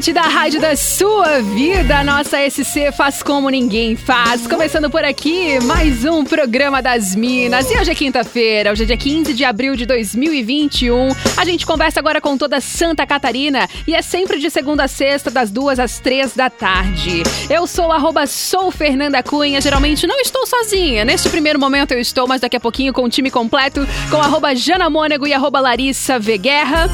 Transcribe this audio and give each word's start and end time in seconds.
Da 0.00 0.22
rádio 0.22 0.62
da 0.62 0.74
sua 0.74 1.42
vida, 1.42 2.02
nossa 2.02 2.38
SC 2.48 2.90
faz 2.90 3.22
como 3.22 3.50
ninguém 3.50 3.94
faz. 3.94 4.46
Começando 4.46 4.88
por 4.88 5.04
aqui, 5.04 5.60
mais 5.60 6.06
um 6.06 6.24
programa 6.24 6.80
das 6.80 7.14
Minas. 7.14 7.70
E 7.70 7.78
hoje 7.78 7.90
é 7.90 7.94
quinta-feira, 7.94 8.72
hoje 8.72 8.84
é 8.84 8.86
dia 8.86 8.96
15 8.96 9.34
de 9.34 9.44
abril 9.44 9.76
de 9.76 9.84
2021. 9.84 11.10
A 11.36 11.44
gente 11.44 11.66
conversa 11.66 12.00
agora 12.00 12.18
com 12.18 12.38
toda 12.38 12.62
Santa 12.62 13.06
Catarina 13.06 13.68
e 13.86 13.94
é 13.94 14.00
sempre 14.00 14.38
de 14.38 14.48
segunda 14.48 14.84
a 14.84 14.88
sexta, 14.88 15.30
das 15.30 15.50
duas 15.50 15.78
às 15.78 16.00
três 16.00 16.32
da 16.34 16.48
tarde. 16.48 17.22
Eu 17.50 17.66
sou 17.66 17.92
arroba 17.92 18.26
sou 18.26 18.70
Fernanda 18.70 19.22
Cunha, 19.22 19.60
geralmente 19.60 20.06
não 20.06 20.18
estou 20.18 20.46
sozinha. 20.46 21.04
Neste 21.04 21.28
primeiro 21.28 21.60
momento 21.60 21.92
eu 21.92 22.00
estou, 22.00 22.26
mas 22.26 22.40
daqui 22.40 22.56
a 22.56 22.60
pouquinho 22.60 22.94
com 22.94 23.04
o 23.04 23.10
time 23.10 23.30
completo, 23.30 23.86
com 24.10 24.16
arroba 24.16 24.56
Jana 24.56 24.88
Mônego 24.88 25.26
e 25.26 25.34
arroba 25.34 25.60
Larissa 25.60 26.18
V. 26.18 26.38
Guerra. 26.38 26.88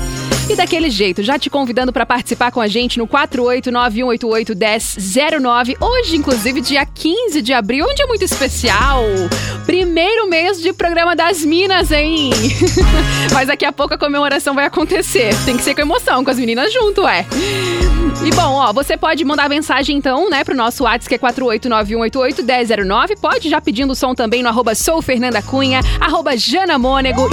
E 0.48 0.54
daquele 0.54 0.88
jeito, 0.90 1.24
já 1.24 1.40
te 1.40 1.50
convidando 1.50 1.92
para 1.92 2.06
participar 2.06 2.52
com 2.52 2.60
a 2.60 2.68
gente 2.68 2.98
no 2.98 3.08
489-188-1009. 3.08 5.74
Hoje, 5.80 6.16
inclusive, 6.16 6.60
dia 6.60 6.86
15 6.86 7.42
de 7.42 7.52
abril, 7.52 7.84
um 7.84 7.94
dia 7.94 8.06
muito 8.06 8.24
especial. 8.24 9.02
Primeiro 9.66 10.28
mês 10.28 10.62
de 10.62 10.72
programa 10.72 11.16
das 11.16 11.44
Minas, 11.44 11.90
hein? 11.90 12.30
Mas 13.34 13.48
daqui 13.48 13.64
a 13.64 13.72
pouco 13.72 13.94
a 13.94 13.98
comemoração 13.98 14.54
vai 14.54 14.66
acontecer. 14.66 15.34
Tem 15.44 15.56
que 15.56 15.64
ser 15.64 15.74
com 15.74 15.80
emoção, 15.80 16.22
com 16.22 16.30
as 16.30 16.38
meninas 16.38 16.72
junto, 16.72 17.04
é. 17.08 17.26
E 18.24 18.30
bom, 18.30 18.54
ó, 18.54 18.72
você 18.72 18.96
pode 18.96 19.24
mandar 19.24 19.48
mensagem 19.48 19.96
então, 19.96 20.30
né, 20.30 20.42
pro 20.42 20.54
nosso 20.54 20.84
WhatsApp 20.84 21.08
que 21.08 21.14
é 21.16 21.18
48918811009. 21.18 23.18
Pode 23.20 23.48
já 23.48 23.60
pedindo 23.60 23.94
som 23.94 24.14
também 24.14 24.42
no 24.42 24.48
arroba 24.48 24.74
sou 24.74 25.02
Fernanda 25.02 25.42
Cunha, 25.42 25.80
arroba 26.00 26.32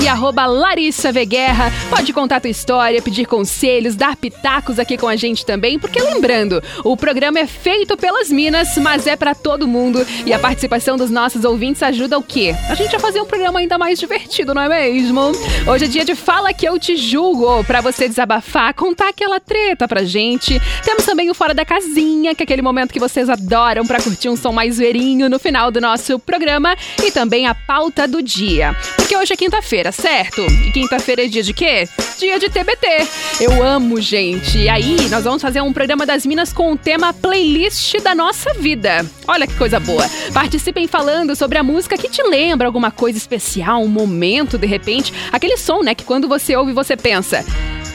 e 0.01 0.07
arroba 0.07 0.45
Larissa 0.45 1.11
Veguerra. 1.11 1.71
Pode 1.89 2.11
contar 2.11 2.41
tua 2.41 2.49
história, 2.49 3.01
pedir 3.03 3.25
conselhos, 3.25 3.95
dar 3.95 4.15
pitacos 4.15 4.79
aqui 4.79 4.97
com 4.97 5.07
a 5.07 5.15
gente 5.15 5.45
também, 5.45 5.77
porque 5.77 6.01
lembrando, 6.01 6.63
o 6.83 6.95
programa 6.97 7.39
é 7.39 7.45
feito 7.45 7.95
pelas 7.97 8.29
Minas, 8.29 8.77
mas 8.77 9.05
é 9.05 9.15
para 9.15 9.35
todo 9.35 9.67
mundo 9.67 10.05
e 10.25 10.33
a 10.33 10.39
participação 10.39 10.97
dos 10.97 11.11
nossos 11.11 11.43
ouvintes 11.43 11.83
ajuda 11.83 12.17
o 12.17 12.23
quê? 12.23 12.55
A 12.69 12.75
gente 12.75 12.95
a 12.95 12.99
fazer 12.99 13.21
um 13.21 13.25
programa 13.25 13.59
ainda 13.59 13.77
mais 13.77 13.99
divertido, 13.99 14.53
não 14.53 14.61
é 14.61 14.69
mesmo? 14.69 15.31
Hoje 15.67 15.85
é 15.85 15.87
dia 15.87 16.05
de 16.05 16.15
Fala 16.15 16.53
Que 16.53 16.67
Eu 16.67 16.79
Te 16.79 16.95
Julgo, 16.95 17.63
para 17.65 17.81
você 17.81 18.07
desabafar, 18.07 18.73
contar 18.73 19.09
aquela 19.09 19.39
treta 19.39 19.87
pra 19.87 20.03
gente. 20.03 20.59
Temos 20.83 21.05
também 21.05 21.29
o 21.29 21.33
Fora 21.33 21.53
da 21.53 21.65
Casinha, 21.65 22.33
que 22.33 22.43
é 22.43 22.45
aquele 22.45 22.61
momento 22.61 22.93
que 22.93 22.99
vocês 22.99 23.29
adoram 23.29 23.85
para 23.85 24.01
curtir 24.01 24.29
um 24.29 24.35
som 24.35 24.51
mais 24.51 24.77
verinho 24.77 25.29
no 25.29 25.39
final 25.39 25.69
do 25.69 25.81
nosso 25.81 26.17
programa 26.19 26.75
e 27.03 27.11
também 27.11 27.47
a 27.47 27.53
pauta 27.53 28.07
do 28.07 28.21
dia. 28.21 28.75
Porque 28.95 29.15
hoje 29.15 29.33
é 29.33 29.35
quinta-feira, 29.35 29.91
certo? 29.91 30.41
E 30.41 30.71
quinta-feira 30.71 31.25
é 31.25 31.27
dia 31.27 31.43
de 31.43 31.53
quê? 31.53 31.87
Dia 32.17 32.39
de 32.39 32.49
TBT. 32.49 32.92
Eu 33.39 33.63
amo, 33.63 33.99
gente. 33.99 34.57
E 34.57 34.69
aí, 34.69 35.09
nós 35.09 35.23
vamos 35.23 35.41
fazer 35.41 35.61
um 35.61 35.73
programa 35.73 36.05
das 36.05 36.25
Minas 36.25 36.53
com 36.53 36.71
o 36.71 36.77
tema 36.77 37.13
playlist 37.13 37.99
da 38.01 38.13
nossa 38.13 38.53
vida. 38.53 39.05
Olha 39.27 39.47
que 39.47 39.55
coisa 39.55 39.79
boa. 39.79 40.07
Participem 40.33 40.87
falando 40.87 41.35
sobre 41.35 41.57
a 41.57 41.63
música 41.63 41.97
que 41.97 42.09
te 42.09 42.21
lembra 42.23 42.67
alguma 42.67 42.91
coisa 42.91 43.17
especial, 43.17 43.81
um 43.81 43.87
momento, 43.87 44.57
de 44.57 44.67
repente. 44.67 45.13
Aquele 45.31 45.57
som, 45.57 45.81
né, 45.81 45.95
que 45.95 46.03
quando 46.03 46.27
você 46.27 46.55
ouve, 46.55 46.73
você 46.73 46.95
pensa. 46.95 47.43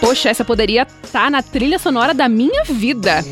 Poxa, 0.00 0.28
essa 0.28 0.44
poderia 0.44 0.82
estar 0.82 1.24
tá 1.24 1.30
na 1.30 1.42
trilha 1.42 1.78
sonora 1.78 2.14
da 2.14 2.28
minha 2.28 2.62
vida. 2.64 3.24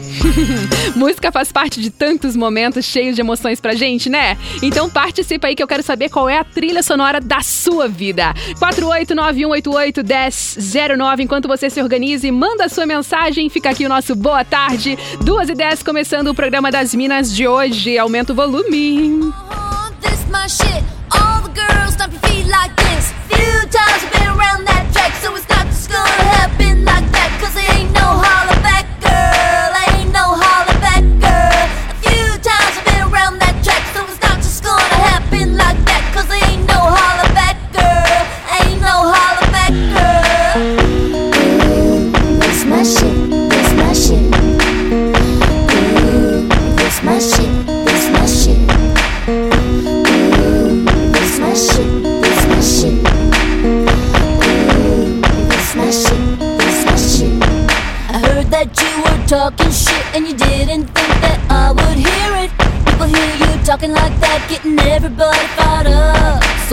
Música 0.96 1.30
faz 1.30 1.52
parte 1.52 1.80
de 1.80 1.90
tantos 1.90 2.34
momentos 2.34 2.84
cheios 2.84 3.14
de 3.14 3.20
emoções 3.20 3.60
pra 3.60 3.74
gente, 3.74 4.10
né? 4.10 4.36
Então 4.62 4.90
participa 4.90 5.46
aí 5.46 5.54
que 5.54 5.62
eu 5.62 5.68
quero 5.68 5.82
saber 5.82 6.08
qual 6.08 6.26
é 6.28 6.38
a 6.38 6.44
trilha 6.44 6.82
sonora 6.82 7.20
da 7.20 7.40
sua 7.40 7.88
vida. 7.88 8.34
48918811009. 8.58 11.20
Enquanto 11.20 11.46
você 11.46 11.55
se 11.56 11.80
organiza 11.80 12.26
e 12.26 12.32
manda 12.32 12.68
sua 12.68 12.86
mensagem, 12.86 13.48
fica 13.48 13.70
aqui 13.70 13.86
o 13.86 13.88
nosso 13.88 14.14
boa 14.14 14.44
tarde. 14.44 14.98
Duas 15.22 15.48
e 15.48 15.54
dez 15.54 15.82
começando 15.82 16.28
o 16.28 16.34
programa 16.34 16.70
das 16.70 16.94
Minas 16.94 17.34
de 17.34 17.48
hoje. 17.48 17.98
Aumenta 17.98 18.32
o 18.32 18.36
volume. 18.36 19.32
All 21.10 21.46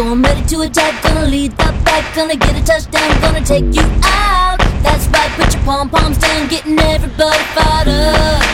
I'm 0.05 0.21
ready 0.21 0.45
to 0.47 0.61
attack, 0.61 1.01
gonna 1.01 1.25
lead 1.25 1.51
the 1.51 1.71
back, 1.85 2.13
gonna 2.13 2.35
get 2.35 2.55
a 2.55 2.63
touchdown, 2.63 3.21
gonna 3.21 3.43
take 3.43 3.63
you 3.73 3.81
out. 4.03 4.57
That's 4.83 5.07
right, 5.07 5.31
put 5.37 5.53
your 5.53 5.63
pom 5.63 5.89
poms 5.89 6.17
down, 6.17 6.49
getting 6.49 6.77
everybody 6.77 7.43
fired 7.55 7.87
up. 7.87 8.52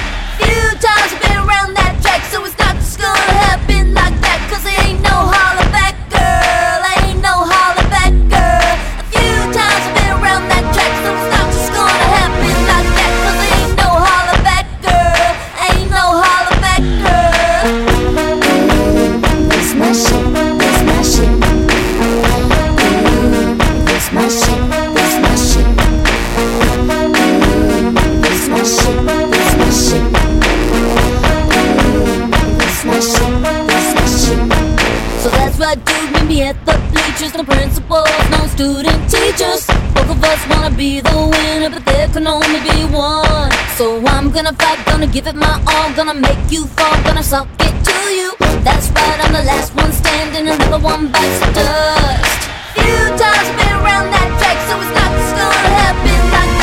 Gonna 44.44 44.56
fight, 44.56 44.86
gonna 44.86 45.06
give 45.06 45.28
it 45.28 45.36
my 45.36 45.62
all, 45.68 45.92
gonna 45.96 46.14
make 46.14 46.40
you 46.50 46.66
fall, 46.78 46.96
gonna 47.04 47.22
suck 47.22 47.46
it 47.60 47.76
to 47.84 47.98
you. 48.18 48.32
That's 48.64 48.90
right, 48.92 49.20
I'm 49.20 49.34
the 49.34 49.44
last 49.44 49.76
one 49.76 49.92
standing, 49.92 50.48
another 50.48 50.80
one 50.80 51.12
bites 51.12 51.40
the 51.42 51.52
dust. 51.60 52.42
Few 52.74 53.04
times 53.20 53.50
been 53.60 53.74
around 53.84 54.08
that 54.16 54.30
track, 54.40 54.58
so 54.68 54.80
it's 54.80 54.94
not 54.96 55.12
just 55.12 55.36
gonna 55.36 55.72
happen 55.84 56.22
like 56.32 56.59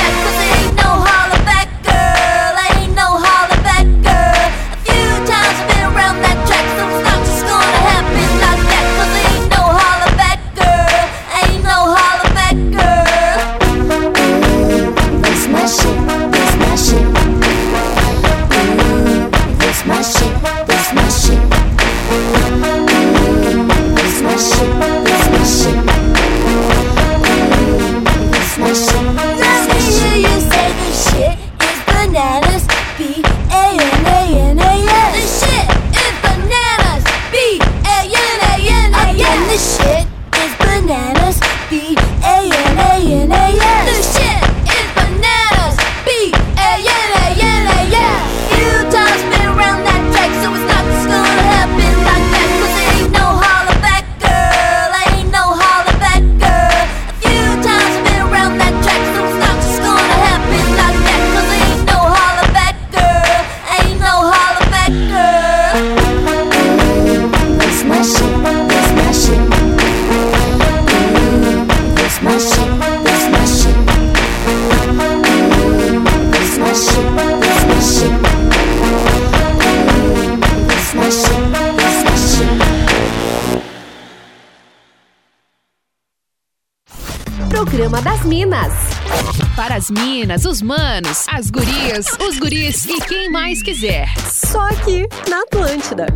as 89.76 89.90
minas, 89.90 90.44
os 90.44 90.60
manos, 90.60 91.26
as 91.26 91.48
gurias, 91.48 92.06
os 92.20 92.38
guris 92.38 92.84
e 92.84 93.00
quem 93.00 93.30
mais 93.30 93.62
quiser. 93.62 94.06
Só 94.30 94.60
aqui 94.68 95.08
na 95.26 95.40
Atlântida. 95.40 96.06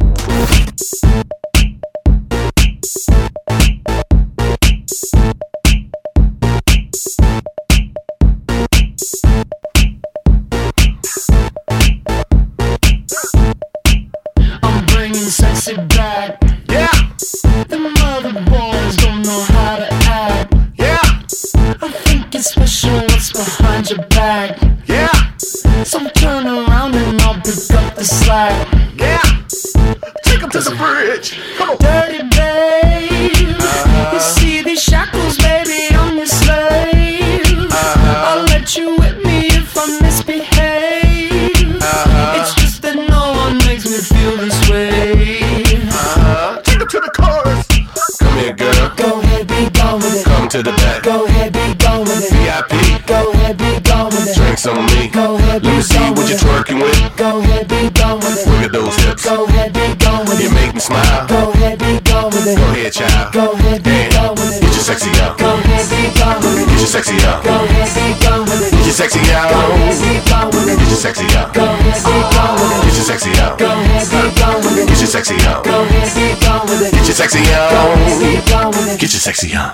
Sexy 77.12 77.40
on. 77.52 78.98
Get 78.98 79.12
your 79.12 79.20
sexy 79.20 79.54
on. 79.54 79.72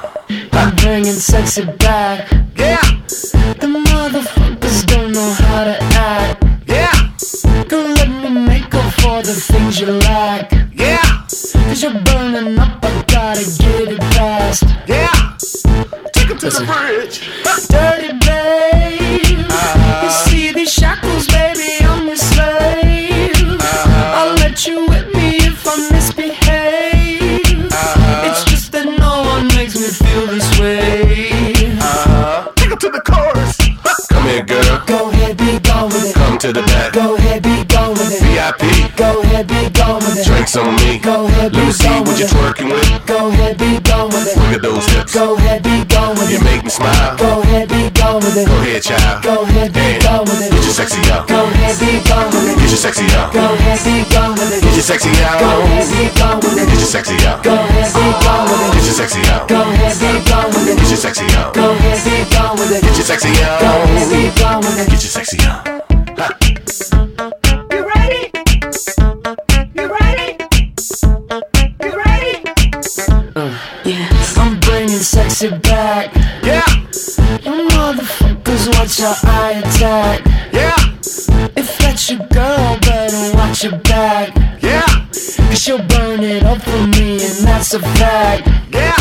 I'm 0.53 0.75
bringing 0.77 1.13
sexy 1.13 1.65
back. 1.65 2.31
Yeah. 2.57 2.81
The 3.61 3.67
motherfuckers 3.67 4.87
don't 4.87 5.13
know 5.13 5.33
how 5.33 5.65
to 5.65 5.77
act. 5.95 6.45
Yeah. 6.67 6.93
Don't 7.69 7.95
let 7.95 8.09
me 8.09 8.47
make 8.47 8.75
up 8.75 8.93
for 8.95 9.23
the 9.23 9.35
things 9.35 9.81
you 9.81 9.87
lack. 9.87 10.51
Yeah. 10.73 11.03
Cause 11.29 11.83
you're 11.83 12.01
burning 12.05 12.59
up, 12.59 12.83
I 12.83 13.05
gotta 13.07 13.45
get 13.45 13.93
it 13.93 14.03
fast. 14.15 14.65
Yeah. 14.87 15.37
Take 16.13 16.31
him 16.31 16.39
to 16.39 16.47
Listen. 16.47 16.67
the 16.67 16.73
bridge. 16.73 17.21
Dirty 17.69 18.19
to 36.47 36.53
the 36.61 36.67
back. 36.71 36.93
Go 36.93 37.17
ahead, 37.17 37.43
be 37.43 37.65
gone 37.67 37.91
with 37.99 38.15
it. 38.15 38.23
VIP. 38.23 38.95
Go 38.95 39.21
ahead, 39.23 39.47
be 39.51 39.67
gone 39.75 39.99
with 39.99 40.15
it. 40.15 40.27
Drinks 40.27 40.55
on 40.55 40.71
me. 40.79 40.99
Go 41.03 41.27
ahead, 41.27 41.51
be 41.51 41.59
Let 41.59 41.67
me 41.67 41.73
see 41.73 41.99
what 42.07 42.19
you're 42.19 42.31
twerking 42.31 42.71
with. 42.71 42.87
Go 43.07 43.29
ahead, 43.35 43.59
be 43.59 43.81
gone 43.83 44.09
with 44.15 44.31
it. 44.31 44.39
Look 44.39 44.55
at 44.55 44.63
those 44.63 44.87
hips. 44.95 45.15
Go 45.15 45.35
ahead, 45.35 45.63
be 45.67 45.83
gone 45.91 46.15
with 46.15 46.31
it. 46.31 46.39
You 46.39 46.41
make 46.47 46.63
me 46.63 46.71
smile. 46.71 47.19
Go 47.19 47.43
ahead, 47.43 47.67
be 47.69 47.91
gone 47.91 48.23
with 48.23 48.37
it. 48.39 48.47
Go 48.47 48.55
ahead, 48.63 48.83
child. 48.83 49.23
Go 49.27 49.43
ahead, 49.43 49.73
be 49.75 49.99
gone 50.07 50.23
with 50.23 50.39
it. 50.39 50.51
Get 50.55 50.63
your 50.63 50.77
sexy 50.77 51.03
out. 51.11 51.27
Go 51.27 51.41
ahead, 51.51 51.75
be 51.83 51.91
gone 52.07 52.31
with 52.31 52.47
it. 52.47 52.57
Get 52.63 52.71
your 52.71 52.83
sexy 52.87 53.07
out. 53.19 53.33
Go 53.35 53.43
ahead, 53.43 53.81
be 53.83 53.95
gone 54.07 54.35
with 54.39 54.53
it. 54.55 54.63
Get 54.63 54.75
your 54.79 54.87
sexy 54.87 55.11
out. 55.27 55.43
Go 55.43 55.51
ahead, 55.67 55.89
be 55.91 56.05
gone 56.15 56.39
with 56.39 56.59
it. 56.63 56.67
Get 56.71 56.79
your 56.79 56.91
sexy 56.95 57.17
out. 57.27 57.43
Go 57.43 57.55
ahead, 57.59 57.91
be 57.91 58.07
gone 58.23 58.47
with 58.47 58.63
it. 58.63 58.71
Get 58.71 58.87
your 58.87 58.95
sexy 58.95 59.23
out. 59.35 59.49
Go 59.51 59.59
ahead, 59.67 59.99
be 59.99 60.15
gone 60.31 60.47
with 60.55 60.71
it. 60.71 60.79
Get 60.79 60.91
your 60.95 61.01
sexy 61.03 61.27
out. 61.35 61.55
Go 61.59 61.75
ahead, 61.75 61.99
be 62.07 62.15
gone 62.31 62.55
with 62.55 62.71
it. 62.71 62.83
Get 62.87 62.95
your 62.95 63.09
sexy 63.11 63.35
out. 63.43 63.59
Go 63.59 63.67
ahead, 63.67 64.07
be 64.15 64.23
gone 64.39 64.61
with 64.63 64.79
it. 64.79 64.87
Get 64.87 65.03
your 65.03 65.11
sexy 65.11 65.43
out. 65.43 65.76
You 66.17 66.23
ready? 67.87 68.31
You 69.75 69.87
ready? 69.93 70.39
You 71.83 71.93
ready? 71.95 72.43
Uh, 73.37 73.59
yeah. 73.85 74.09
I'm 74.39 74.59
bringing 74.61 74.97
sexy 74.97 75.51
back. 75.59 76.15
Yeah. 76.43 76.65
You 77.45 77.69
motherfuckers 77.69 78.67
watch 78.79 78.99
how 78.99 79.15
I 79.25 79.61
attack. 79.63 80.25
Yeah. 80.55 80.75
If 81.55 81.77
that's 81.81 82.09
your 82.11 82.21
girl, 82.29 82.79
better 82.81 83.37
watch 83.37 83.65
your 83.65 83.77
back. 83.81 84.35
Yeah. 84.63 84.87
Cause 84.87 85.61
she'll 85.61 85.85
burn 85.87 86.23
it 86.23 86.45
up 86.45 86.63
for 86.63 86.87
me, 86.99 87.21
and 87.23 87.45
that's 87.45 87.75
a 87.75 87.81
fact. 87.81 88.49
Yeah. 88.73 88.97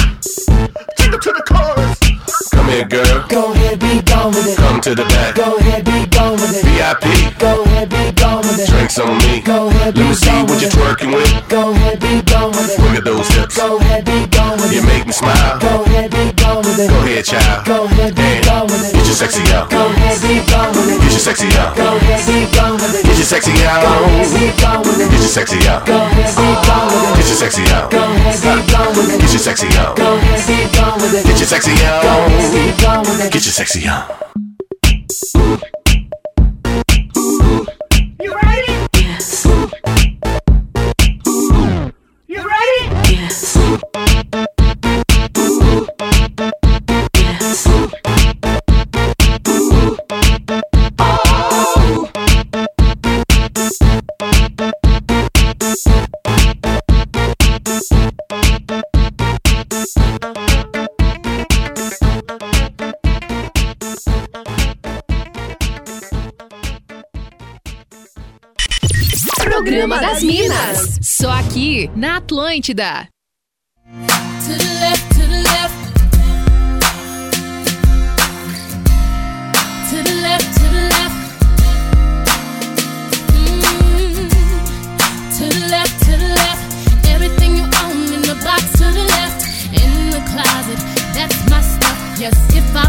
Take 0.98 1.12
her 1.12 1.17
to 1.17 1.31
the 1.31 1.43
chorus. 1.48 2.50
Come 2.50 2.67
here, 2.67 2.86
girl. 2.86 3.25
Go 3.29 3.53
ahead, 3.53 3.79
be 3.79 4.01
gone 4.01 4.34
with 4.34 4.48
it. 4.48 4.57
Come 4.57 4.81
to 4.81 4.95
the 4.95 5.03
back. 5.05 5.36
Go 5.36 5.55
ahead, 5.55 5.86
be 5.86 6.05
gone 6.07 6.35
with 6.48 6.62
it. 6.62 6.66
VIP. 6.66 7.40
Go 7.40 7.64
ahead, 7.64 7.90
be 7.90 8.12
gone 8.14 8.42
with 8.46 8.60
it. 8.60 8.70
Drinks 8.70 9.00
on 9.00 9.18
me. 9.25 9.42
Go 9.42 9.68
ahead, 9.68 9.94
be 9.94 10.02
Let 10.02 10.10
me 10.10 10.16
see 10.16 10.40
what 10.46 10.62
you're 10.62 10.72
twerking 10.72 11.12
with. 11.14 11.30
Go 11.50 11.72
ahead, 11.72 12.00
be 12.00 12.22
gone 12.22 12.52
with 12.52 12.70
it. 12.70 12.80
Look 12.80 12.98
at 12.98 13.04
those 13.06 13.28
hips. 13.34 13.58
Go 13.58 13.78
ahead, 13.78 14.06
be 14.06 14.28
gone 14.30 14.58
with 14.58 14.72
it. 14.72 14.75
You 14.75 14.84
make 14.84 15.06
me 15.06 15.14
smile. 15.14 15.60
Go 15.60 15.84
ahead, 15.84 16.12
be 16.12 16.32
gone 16.34 16.62
with 16.62 16.80
it. 16.80 16.90
Go 16.90 16.98
ahead, 17.06 17.25
child. 17.25 17.66
Go 17.66 17.86
ahead, 17.86 18.16
be 18.16 18.30
gone 18.46 18.68
with 18.68 18.86
it. 18.86 18.94
Get 18.94 19.06
your 19.06 19.18
sexy 19.18 19.44
out. 19.54 19.70
Go 19.70 19.86
ahead, 19.90 20.18
be 20.22 20.34
gone 20.46 20.72
with 20.75 20.90
it. 20.90 21.00
Get 21.02 21.12
your 21.12 21.25
sexy 21.25 21.50
out. 21.58 21.75
Go 21.75 21.88
ahead, 21.98 22.22
be 22.28 22.38
gone 22.54 22.75
with 22.78 22.96
it. 22.96 23.04
Get 23.06 23.18
your 23.18 23.30
sexy 23.30 23.54
out. 23.66 23.82
Go 23.82 23.96
ahead, 24.06 24.30
be 24.36 24.46
gone 24.62 24.82
with 24.86 25.00
it. 25.02 25.10
Get 25.12 25.22
your 25.22 25.34
sexy 25.34 25.60
out. 25.68 25.86
Go 25.86 25.98
ahead, 25.98 26.30
be 26.36 26.48
gone 26.66 26.88
with 26.92 27.06
it. 27.06 27.18
Get 27.18 27.28
your 27.28 27.38
sexy 27.40 27.64
out. 27.74 27.90
Go 27.90 28.04
ahead, 28.06 28.40
be 28.44 28.58
gone 28.70 28.94
with 28.94 29.10
it. 29.10 29.22
Get 29.22 29.32
your 29.34 29.44
sexy 29.44 29.68
out. 29.80 29.96
Go 29.98 30.08
ahead, 30.16 30.42
be 30.46 30.58
gone 30.75 30.98
with 31.02 31.14
it. 31.16 31.24
Get 31.25 31.38
your 31.40 31.50
sexy 31.50 31.74
out. 31.86 32.04
Go 32.04 32.12
ahead, 32.28 32.52
be 32.54 32.84
gone 32.84 33.02
with 33.02 33.25
it. 33.25 33.34
Get 33.34 33.44
your 33.46 33.56
sexy 33.56 33.88
out. 33.88 34.25
Programa 69.65 69.98
das 70.00 70.22
Minas. 70.22 71.00
Só 71.01 71.31
aqui 71.31 71.89
na 71.95 72.17
Atlântida. 72.17 73.07
To 74.45 74.53
the 74.53 74.69
left, 74.79 75.10
to 75.15 75.22
the 75.25 75.41
left. 75.41 75.74
To 79.89 80.03
the 80.03 80.13
left, 80.22 80.53
to 80.53 80.65
the 80.69 80.84
left. 80.93 81.17
Mm. 83.34 84.29
To 85.39 85.45
the 85.50 85.67
left, 85.72 86.00
to 86.05 86.12
the 86.12 86.29
left. 86.29 86.63
Everything 87.10 87.55
you 87.55 87.63
own 87.63 88.13
in 88.13 88.22
the 88.22 88.36
box 88.43 88.72
to 88.74 88.86
the 88.93 89.03
left. 89.17 89.41
In 89.74 90.12
the 90.12 90.22
closet, 90.29 90.77
that's 91.15 91.50
my 91.50 91.62
stuff. 91.62 91.98
Yes, 92.19 92.36
if 92.55 92.75
I 92.75 92.85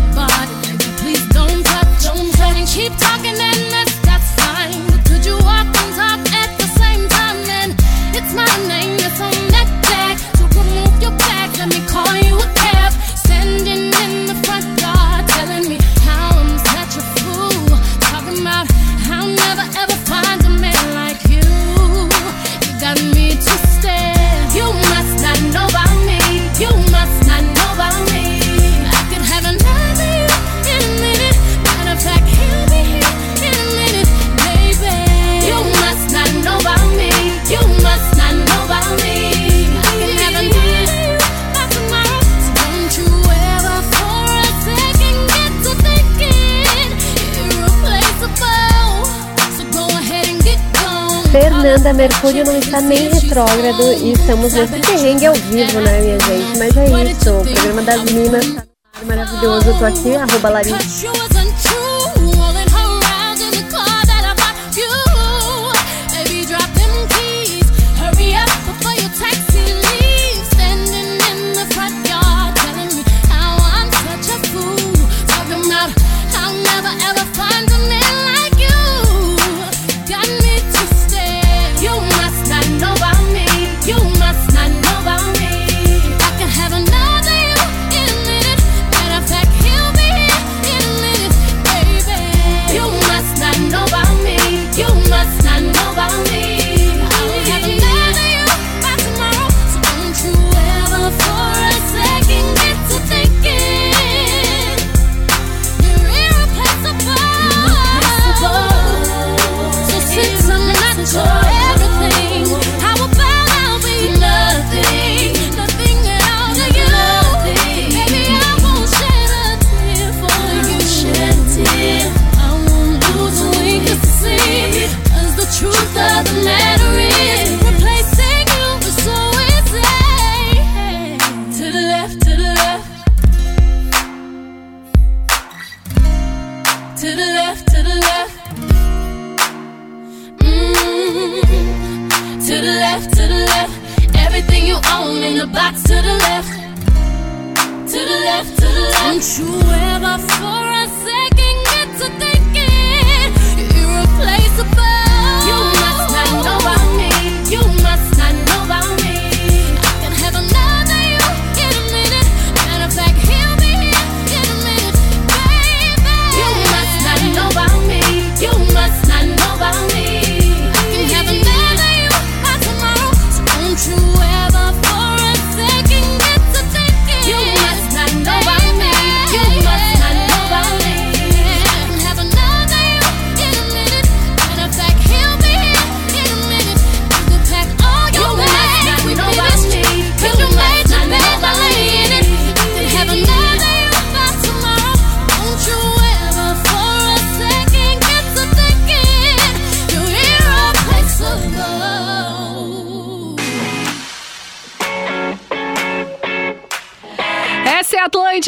Fernanda 51.86 51.92
Mercúrio 51.92 52.44
não 52.44 52.58
está 52.58 52.80
nem 52.80 53.08
retrógrado 53.08 53.92
e 53.92 54.10
estamos 54.10 54.52
nesse 54.54 54.80
perrengue 54.80 55.26
ao 55.26 55.34
vivo, 55.34 55.80
né, 55.80 56.00
minha 56.00 56.18
gente? 56.18 56.58
Mas 56.58 56.76
é 56.76 57.10
isso, 57.12 57.30
o 57.30 57.44
programa 57.44 57.82
das 57.82 58.02
Minas 58.10 58.54
tá 58.54 58.64
maravilhoso. 59.04 59.68
Eu 59.68 59.78
tô 59.78 59.84
aqui, 59.84 60.16
arroba 60.16 60.48
Larissa. 60.48 61.25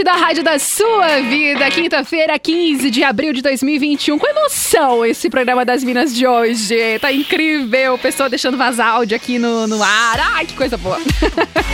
Atlântida, 0.08 0.12
a 0.12 0.16
rádio 0.16 0.42
da 0.42 0.58
sua 0.58 1.20
vida. 1.20 1.70
Quinta-feira, 1.70 2.38
15 2.38 2.90
de 2.90 3.04
abril 3.04 3.34
de 3.34 3.42
2021. 3.42 4.18
Com 4.18 4.26
emoção 4.26 5.04
esse 5.04 5.28
programa 5.28 5.62
das 5.64 5.84
Minas 5.84 6.14
de 6.14 6.26
hoje. 6.26 6.98
Tá 7.00 7.12
incrível. 7.12 7.98
Pessoa 7.98 8.28
deixando 8.28 8.56
vazar 8.56 8.88
áudio 8.88 9.16
aqui 9.16 9.38
no, 9.38 9.66
no 9.66 9.82
ar. 9.82 10.20
Ai, 10.34 10.46
que 10.46 10.54
coisa 10.54 10.78
boa. 10.78 10.98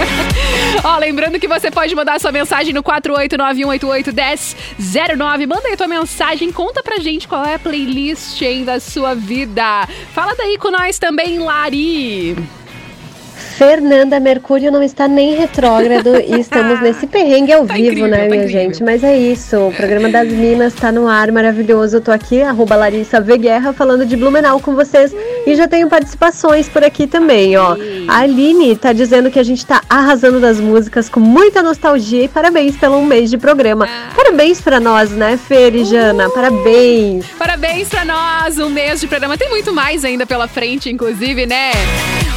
Ó, 0.83 0.97
lembrando 0.99 1.38
que 1.38 1.47
você 1.47 1.71
pode 1.71 1.95
mandar 1.95 2.19
sua 2.21 2.33
mensagem 2.33 2.75
no 2.75 2.83
489181009. 2.83 5.47
Manda 5.47 5.69
aí 5.69 5.76
tua 5.76 5.88
mensagem, 5.88 6.50
conta 6.50 6.83
pra 6.83 6.99
gente 6.99 7.29
qual 7.29 7.45
é 7.45 7.55
a 7.55 7.59
playlist 7.59 8.41
hein, 8.43 8.64
da 8.64 8.81
sua 8.81 9.14
vida. 9.14 9.87
Fala 10.12 10.35
daí 10.35 10.59
com 10.59 10.71
nós 10.71 10.99
também, 10.99 11.38
Lari. 11.38 12.63
Fernanda 13.56 14.18
Mercúrio 14.18 14.70
não 14.73 14.82
está 14.82 15.06
nem 15.06 15.34
retrógrado 15.37 16.16
e 16.26 16.40
estamos 16.40 16.80
nesse 16.80 17.06
perrengue 17.06 17.52
ao 17.52 17.66
Tá 17.66 17.75
vivo, 17.75 17.87
incrível, 17.87 18.08
né, 18.08 18.16
tá 18.16 18.25
minha 18.30 18.42
incrível. 18.44 18.62
gente? 18.62 18.82
Mas 18.82 19.04
é 19.04 19.16
isso, 19.16 19.56
o 19.68 19.73
programa 19.73 20.08
das 20.08 20.28
Minas 20.28 20.75
tá 20.75 20.90
no 20.90 21.06
ar, 21.06 21.30
maravilhoso. 21.30 21.96
Eu 21.96 22.00
tô 22.00 22.11
aqui, 22.11 22.42
arroba 22.42 22.75
Larissa 22.76 23.20
V 23.20 23.38
Guerra, 23.38 23.73
falando 23.73 24.04
de 24.04 24.16
Blumenau 24.16 24.58
com 24.61 24.75
vocês. 24.75 25.14
E 25.46 25.54
já 25.54 25.68
tenho 25.68 25.88
participações 25.88 26.68
por 26.68 26.82
aqui 26.82 27.06
também, 27.06 27.56
ó. 27.56 27.76
A 28.08 28.18
Aline 28.20 28.75
tá 28.76 28.92
dizendo 28.92 29.30
que 29.30 29.38
a 29.38 29.42
gente 29.42 29.64
tá 29.64 29.82
arrasando 29.88 30.40
das 30.40 30.58
músicas 30.58 31.08
com 31.08 31.20
muita 31.20 31.62
nostalgia 31.62 32.25
e 32.25 32.28
parabéns 32.28 32.76
pelo 32.76 32.96
um 32.96 33.04
mês 33.04 33.30
de 33.30 33.38
programa. 33.38 33.88
Parabéns 34.16 34.61
pra 34.61 34.80
nós, 34.80 35.11
né, 35.11 35.37
Fer 35.37 35.75
e 35.76 35.84
Jana? 35.84 36.28
Parabéns! 36.30 37.26
Parabéns 37.38 37.88
pra 37.88 38.04
nós, 38.04 38.58
um 38.58 38.68
mês 38.70 39.00
de 39.00 39.06
programa. 39.06 39.37
Tem 39.38 39.49
muito 39.49 39.73
mais 39.73 40.04
ainda 40.04 40.26
pela 40.26 40.49
frente, 40.49 40.90
inclusive, 40.90 41.46
né? 41.46 41.73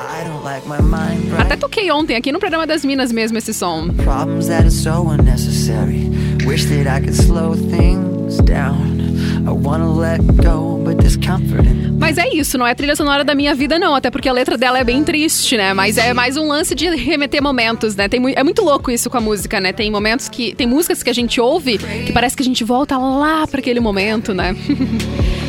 Até 1.38 1.56
toquei 1.56 1.92
ontem 1.92 2.16
aqui 2.16 2.32
no 2.32 2.40
programa 2.40 2.66
das 2.66 2.84
Minas 2.84 3.12
mesmo 3.12 3.38
esse 3.38 3.54
som. 3.54 3.90
Problems 3.90 4.48
that 4.48 4.64
are 4.64 4.72
so 4.72 5.08
unnecessary. 5.08 6.15
Wish 6.46 6.66
that 6.66 6.88
I 6.88 7.02
could 7.02 7.16
slow 7.16 7.56
things 7.56 8.38
down. 8.38 9.48
I 9.48 9.52
wanna 9.52 9.92
let 9.92 10.20
go, 10.38 10.80
but 10.84 10.98
there's 10.98 11.18
comfort 11.18 11.66
in 11.66 11.98
Mas 12.00 12.18
é 12.18 12.30
isso, 12.30 12.58
não 12.58 12.68
é 12.68 12.76
trilha 12.76 12.96
sonora 12.96 13.24
da 13.24 13.34
minha 13.34 13.56
vida, 13.56 13.80
não. 13.80 13.96
Até 13.96 14.12
porque 14.12 14.30
a 14.30 14.34
letra 14.34 14.58
dela 14.58 14.78
é 14.78 14.84
bem 14.84 15.04
triste, 15.04 15.58
né? 15.58 15.74
Mas 15.74 15.98
é 15.98 16.14
mais 16.14 16.38
um 16.38 16.48
lance 16.48 16.76
de 16.76 16.88
remeter 16.96 17.42
momentos, 17.42 17.96
né? 17.96 18.08
Tem, 18.08 18.22
é 18.36 18.44
muito 18.44 18.64
louco 18.64 18.92
isso 18.92 19.10
com 19.10 19.18
a 19.18 19.22
música, 19.22 19.60
né? 19.60 19.74
Tem 19.74 19.90
momentos 19.90 20.30
que. 20.30 20.54
Tem 20.54 20.68
músicas 20.68 21.02
que 21.02 21.10
a 21.10 21.14
gente 21.14 21.42
ouve 21.42 21.78
que 21.80 22.14
parece 22.14 22.36
que 22.36 22.44
a 22.44 22.46
gente 22.46 22.64
volta 22.64 22.98
lá 22.98 23.48
para 23.48 23.60
aquele 23.60 23.80
momento, 23.80 24.34
né? 24.34 24.56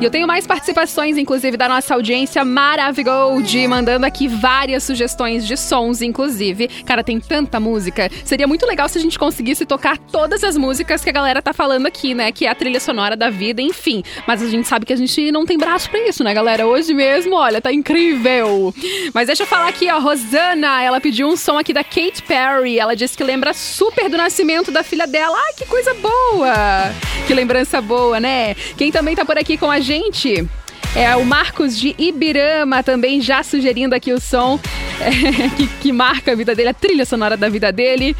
E 0.00 0.04
eu 0.04 0.10
tenho 0.10 0.26
mais 0.26 0.46
participações, 0.46 1.18
inclusive, 1.18 1.58
da 1.58 1.68
nossa 1.68 1.92
audiência 1.92 2.42
maravilhosa, 2.42 3.68
mandando 3.68 4.06
aqui 4.06 4.28
várias 4.28 4.82
sugestões 4.82 5.46
de 5.46 5.58
sons, 5.58 6.00
inclusive. 6.00 6.68
Cara, 6.86 7.04
tem 7.04 7.20
tanta 7.20 7.60
música. 7.60 8.08
Seria 8.24 8.46
muito 8.46 8.64
legal 8.64 8.88
se 8.88 8.96
a 8.96 9.00
gente 9.00 9.18
conseguisse 9.18 9.66
tocar 9.66 9.98
todas 9.98 10.42
as 10.42 10.56
músicas 10.56 11.04
que 11.04 11.10
a 11.10 11.12
galera 11.12 11.42
tá 11.42 11.52
falando 11.52 11.84
aqui, 11.84 12.14
né? 12.14 12.32
Que 12.32 12.46
é 12.46 12.48
a 12.48 12.54
trilha 12.54 12.80
sonora 12.80 13.14
da 13.14 13.28
vida, 13.28 13.60
enfim. 13.60 14.02
Mas 14.26 14.42
a 14.42 14.48
gente 14.48 14.66
sabe 14.66 14.86
que 14.86 14.92
a 14.94 14.96
gente 14.96 15.30
não 15.30 15.44
tem 15.44 15.58
braço 15.58 15.90
para 15.90 16.00
isso, 16.08 16.24
né, 16.24 16.32
galera? 16.32 16.66
Hoje 16.66 16.94
mesmo, 16.94 17.36
olha, 17.36 17.60
tá 17.60 17.70
incrível. 17.70 18.74
Mas 19.12 19.26
deixa 19.26 19.42
eu 19.42 19.46
falar 19.46 19.68
aqui, 19.68 19.86
ó, 19.90 19.98
Rosana, 19.98 20.82
ela 20.82 20.98
pediu 20.98 21.28
um 21.28 21.36
som 21.36 21.58
aqui 21.58 21.74
da 21.74 21.84
Kate 21.84 22.22
Perry. 22.26 22.78
Ela 22.78 22.96
disse 22.96 23.18
que 23.18 23.22
lembra 23.22 23.52
super 23.52 24.08
do 24.08 24.16
nascimento 24.16 24.70
da 24.70 24.82
filha 24.82 25.06
dela. 25.06 25.36
Ai, 25.36 25.52
que 25.58 25.66
coisa 25.66 25.92
boa! 25.92 26.90
Que 27.26 27.34
lembrança 27.34 27.82
boa, 27.82 28.18
né? 28.18 28.54
Quem 28.78 28.90
também 28.90 29.14
tá 29.14 29.26
por 29.26 29.36
aqui 29.36 29.58
com 29.58 29.70
a 29.70 29.78
gente 29.78 29.89
gente. 29.90 30.48
É 30.94 31.16
o 31.16 31.24
Marcos 31.24 31.76
de 31.76 31.96
Ibirama 31.98 32.80
também 32.82 33.20
já 33.20 33.42
sugerindo 33.42 33.92
aqui 33.92 34.12
o 34.12 34.20
som 34.20 34.58
é, 35.00 35.48
que, 35.56 35.66
que, 35.66 35.92
marca 35.92 36.32
a 36.32 36.34
vida 36.34 36.54
dele, 36.54 36.68
a 36.68 36.74
trilha 36.74 37.04
sonora 37.04 37.36
da 37.36 37.48
vida 37.48 37.72
dele. 37.72 38.14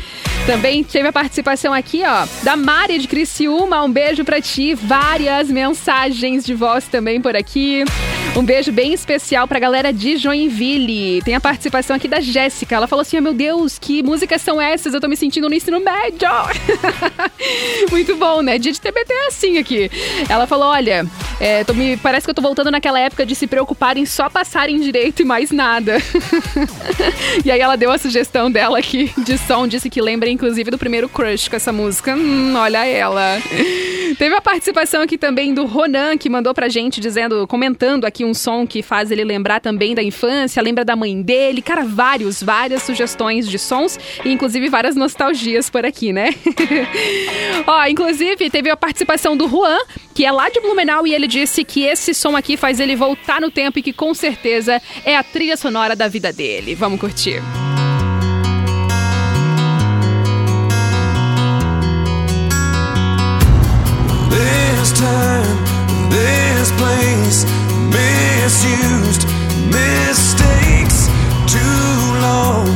Também 0.47 0.83
teve 0.83 1.07
a 1.07 1.13
participação 1.13 1.73
aqui, 1.73 2.03
ó, 2.05 2.27
da 2.43 2.57
Mari 2.57 2.99
de 2.99 3.07
Criciúma. 3.07 3.85
Um 3.85 3.91
beijo 3.91 4.25
para 4.25 4.41
ti. 4.41 4.75
Várias 4.75 5.49
mensagens 5.49 6.45
de 6.45 6.55
voz 6.55 6.89
também 6.89 7.21
por 7.21 7.37
aqui. 7.37 7.85
Um 8.37 8.43
beijo 8.45 8.73
bem 8.73 8.93
especial 8.93 9.47
pra 9.47 9.59
galera 9.59 9.93
de 9.93 10.17
Joinville. 10.17 11.21
Tem 11.23 11.35
a 11.35 11.41
participação 11.41 11.95
aqui 11.95 12.09
da 12.09 12.21
Jéssica. 12.21 12.77
Ela 12.77 12.87
falou 12.87 13.03
assim: 13.03 13.19
oh, 13.19 13.23
meu 13.23 13.35
Deus, 13.35 13.79
que 13.79 14.03
músicas 14.03 14.41
são 14.41 14.61
essas? 14.61 14.95
Eu 14.95 15.01
tô 15.01 15.09
me 15.09 15.17
sentindo 15.17 15.49
no 15.49 15.55
ensino 15.55 15.81
médio. 15.81 16.29
Muito 17.91 18.17
bom, 18.17 18.41
né? 18.41 18.59
Dia 18.59 18.73
de 18.73 18.81
TBT 18.81 19.13
é 19.13 19.27
assim 19.27 19.59
aqui. 19.59 19.91
Ela 20.29 20.47
falou: 20.47 20.69
olha, 20.69 21.05
é, 21.41 21.65
me, 21.73 21.97
parece 21.97 22.27
que 22.27 22.31
eu 22.31 22.35
tô 22.35 22.43
voltando 22.43 22.71
naquela 22.71 23.01
época 23.01 23.25
de 23.25 23.35
se 23.35 23.47
preocupar 23.47 23.97
em 23.97 24.05
só 24.05 24.29
passar 24.29 24.69
em 24.69 24.79
direito 24.79 25.23
e 25.23 25.25
mais 25.25 25.51
nada. 25.51 25.97
e 27.43 27.51
aí 27.51 27.61
ela 27.61 27.77
deu 27.77 27.91
a 27.91 27.97
sugestão 27.97 28.51
dela 28.51 28.79
aqui 28.79 29.11
de 29.17 29.39
som, 29.39 29.67
disse 29.67 29.89
que 29.89 30.03
lembra 30.03 30.29
inclusive 30.29 30.71
do 30.71 30.77
primeiro 30.77 31.09
crush 31.09 31.49
com 31.49 31.57
essa 31.57 31.73
música. 31.73 32.15
Hum, 32.15 32.55
olha 32.57 32.87
ela. 32.87 33.39
Teve 34.19 34.35
a 34.35 34.41
participação 34.41 35.03
aqui 35.03 35.17
também 35.17 35.55
do 35.55 35.65
Ronan, 35.65 36.19
que 36.19 36.29
mandou 36.29 36.53
pra 36.53 36.69
gente 36.69 37.01
dizendo, 37.01 37.47
comentando 37.47 38.05
aqui 38.05 38.25
um 38.25 38.35
som 38.35 38.67
que 38.67 38.83
faz 38.83 39.11
ele 39.11 39.25
lembrar 39.25 39.61
também 39.61 39.95
da 39.95 40.03
infância, 40.03 40.63
lembra 40.63 40.85
da 40.85 40.95
mãe 40.95 41.23
dele. 41.23 41.63
Cara, 41.63 41.85
vários, 41.85 42.43
várias 42.43 42.83
sugestões 42.83 43.49
de 43.49 43.59
sons 43.59 43.99
e 44.25 44.31
inclusive 44.31 44.69
várias 44.69 44.95
nostalgias 44.95 45.71
por 45.71 45.87
aqui, 45.87 46.13
né? 46.13 46.35
Ó, 47.67 47.87
inclusive 47.87 48.51
teve 48.51 48.69
a 48.69 48.77
participação 48.77 49.37
do 49.37 49.49
Juan, 49.49 49.79
que 50.15 50.25
é 50.27 50.31
lá 50.31 50.51
de 50.51 50.61
Blumenau 50.61 51.07
e 51.07 51.15
ele 51.15 51.30
disse 51.31 51.65
que 51.65 51.85
esse 51.85 52.13
som 52.13 52.37
aqui 52.37 52.57
faz 52.57 52.81
ele 52.81 52.97
voltar 52.97 53.41
no 53.41 53.51
tempo 53.51 53.79
e 53.79 53.83
que 53.83 53.93
com 53.93 54.13
certeza 54.13 54.83
é 55.05 55.17
a 55.17 55.23
trilha 55.23 55.57
sonora 55.57 55.97
da 55.97 56.09
vida 56.09 56.33
dele. 56.33 56.75
Vamos 56.75 57.01
curtir. 57.01 57.41
This 64.29 64.93
time, 64.93 65.59
this 66.11 66.71
place, 66.73 67.47
misused 67.91 69.25
mistakes. 69.71 71.09
Too 71.47 72.21
long, 72.21 72.67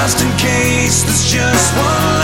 Just 0.00 0.22
in 0.22 0.30
case 0.36 1.02
there's 1.02 1.32
just 1.32 1.76
one 1.76 2.17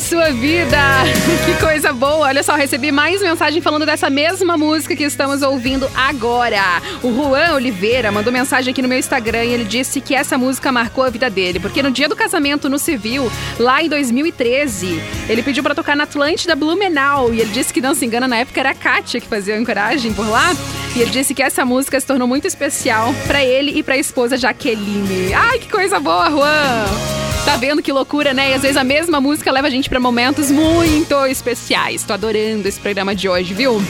sua 0.00 0.30
vida. 0.30 0.78
Que 1.44 1.54
coisa 1.60 1.92
boa. 1.92 2.26
Olha 2.26 2.42
só, 2.42 2.54
recebi 2.54 2.90
mais 2.90 3.20
mensagem 3.20 3.60
falando 3.60 3.84
dessa 3.84 4.08
mesma 4.08 4.56
música 4.56 4.96
que 4.96 5.04
estamos 5.04 5.42
ouvindo 5.42 5.88
agora. 5.94 6.80
O 7.02 7.12
Juan 7.12 7.54
Oliveira 7.54 8.10
mandou 8.10 8.32
mensagem 8.32 8.72
aqui 8.72 8.80
no 8.80 8.88
meu 8.88 8.98
Instagram 8.98 9.44
e 9.44 9.52
ele 9.52 9.64
disse 9.64 10.00
que 10.00 10.14
essa 10.14 10.38
música 10.38 10.72
marcou 10.72 11.04
a 11.04 11.10
vida 11.10 11.28
dele, 11.28 11.60
porque 11.60 11.82
no 11.82 11.90
dia 11.90 12.08
do 12.08 12.16
casamento 12.16 12.68
no 12.68 12.78
civil, 12.78 13.30
lá 13.58 13.82
em 13.82 13.88
2013, 13.88 15.02
ele 15.28 15.42
pediu 15.42 15.62
para 15.62 15.74
tocar 15.74 15.94
na 15.94 16.04
Atlântida 16.04 16.56
Blumenau 16.56 17.34
e 17.34 17.40
ele 17.40 17.50
disse 17.50 17.72
que 17.72 17.80
não 17.80 17.94
se 17.94 18.06
engana, 18.06 18.26
na 18.26 18.36
época 18.36 18.60
era 18.60 18.70
a 18.70 18.74
Kátia 18.74 19.20
que 19.20 19.28
fazia 19.28 19.54
a 19.54 19.58
encoragem 19.58 20.14
por 20.14 20.26
lá. 20.26 20.54
E 20.96 21.02
ele 21.02 21.10
disse 21.10 21.34
que 21.34 21.42
essa 21.42 21.64
música 21.64 21.98
se 22.00 22.06
tornou 22.06 22.26
muito 22.26 22.46
especial 22.46 23.12
para 23.26 23.44
ele 23.44 23.78
e 23.78 23.82
para 23.82 23.94
a 23.94 23.98
esposa 23.98 24.36
Jaqueline. 24.36 25.34
Ai, 25.34 25.58
que 25.58 25.68
coisa 25.68 25.98
boa, 25.98 26.30
Juan! 26.30 27.33
Tá 27.44 27.56
vendo 27.56 27.82
que 27.82 27.92
loucura, 27.92 28.32
né? 28.32 28.50
E 28.50 28.54
às 28.54 28.62
vezes 28.62 28.76
a 28.76 28.82
mesma 28.84 29.20
música 29.20 29.52
leva 29.52 29.66
a 29.66 29.70
gente 29.70 29.88
pra 29.88 30.00
momentos 30.00 30.50
muito 30.50 31.14
especiais. 31.26 32.02
Tô 32.02 32.14
adorando 32.14 32.66
esse 32.66 32.80
programa 32.80 33.14
de 33.14 33.28
hoje, 33.28 33.52
viu? 33.52 33.82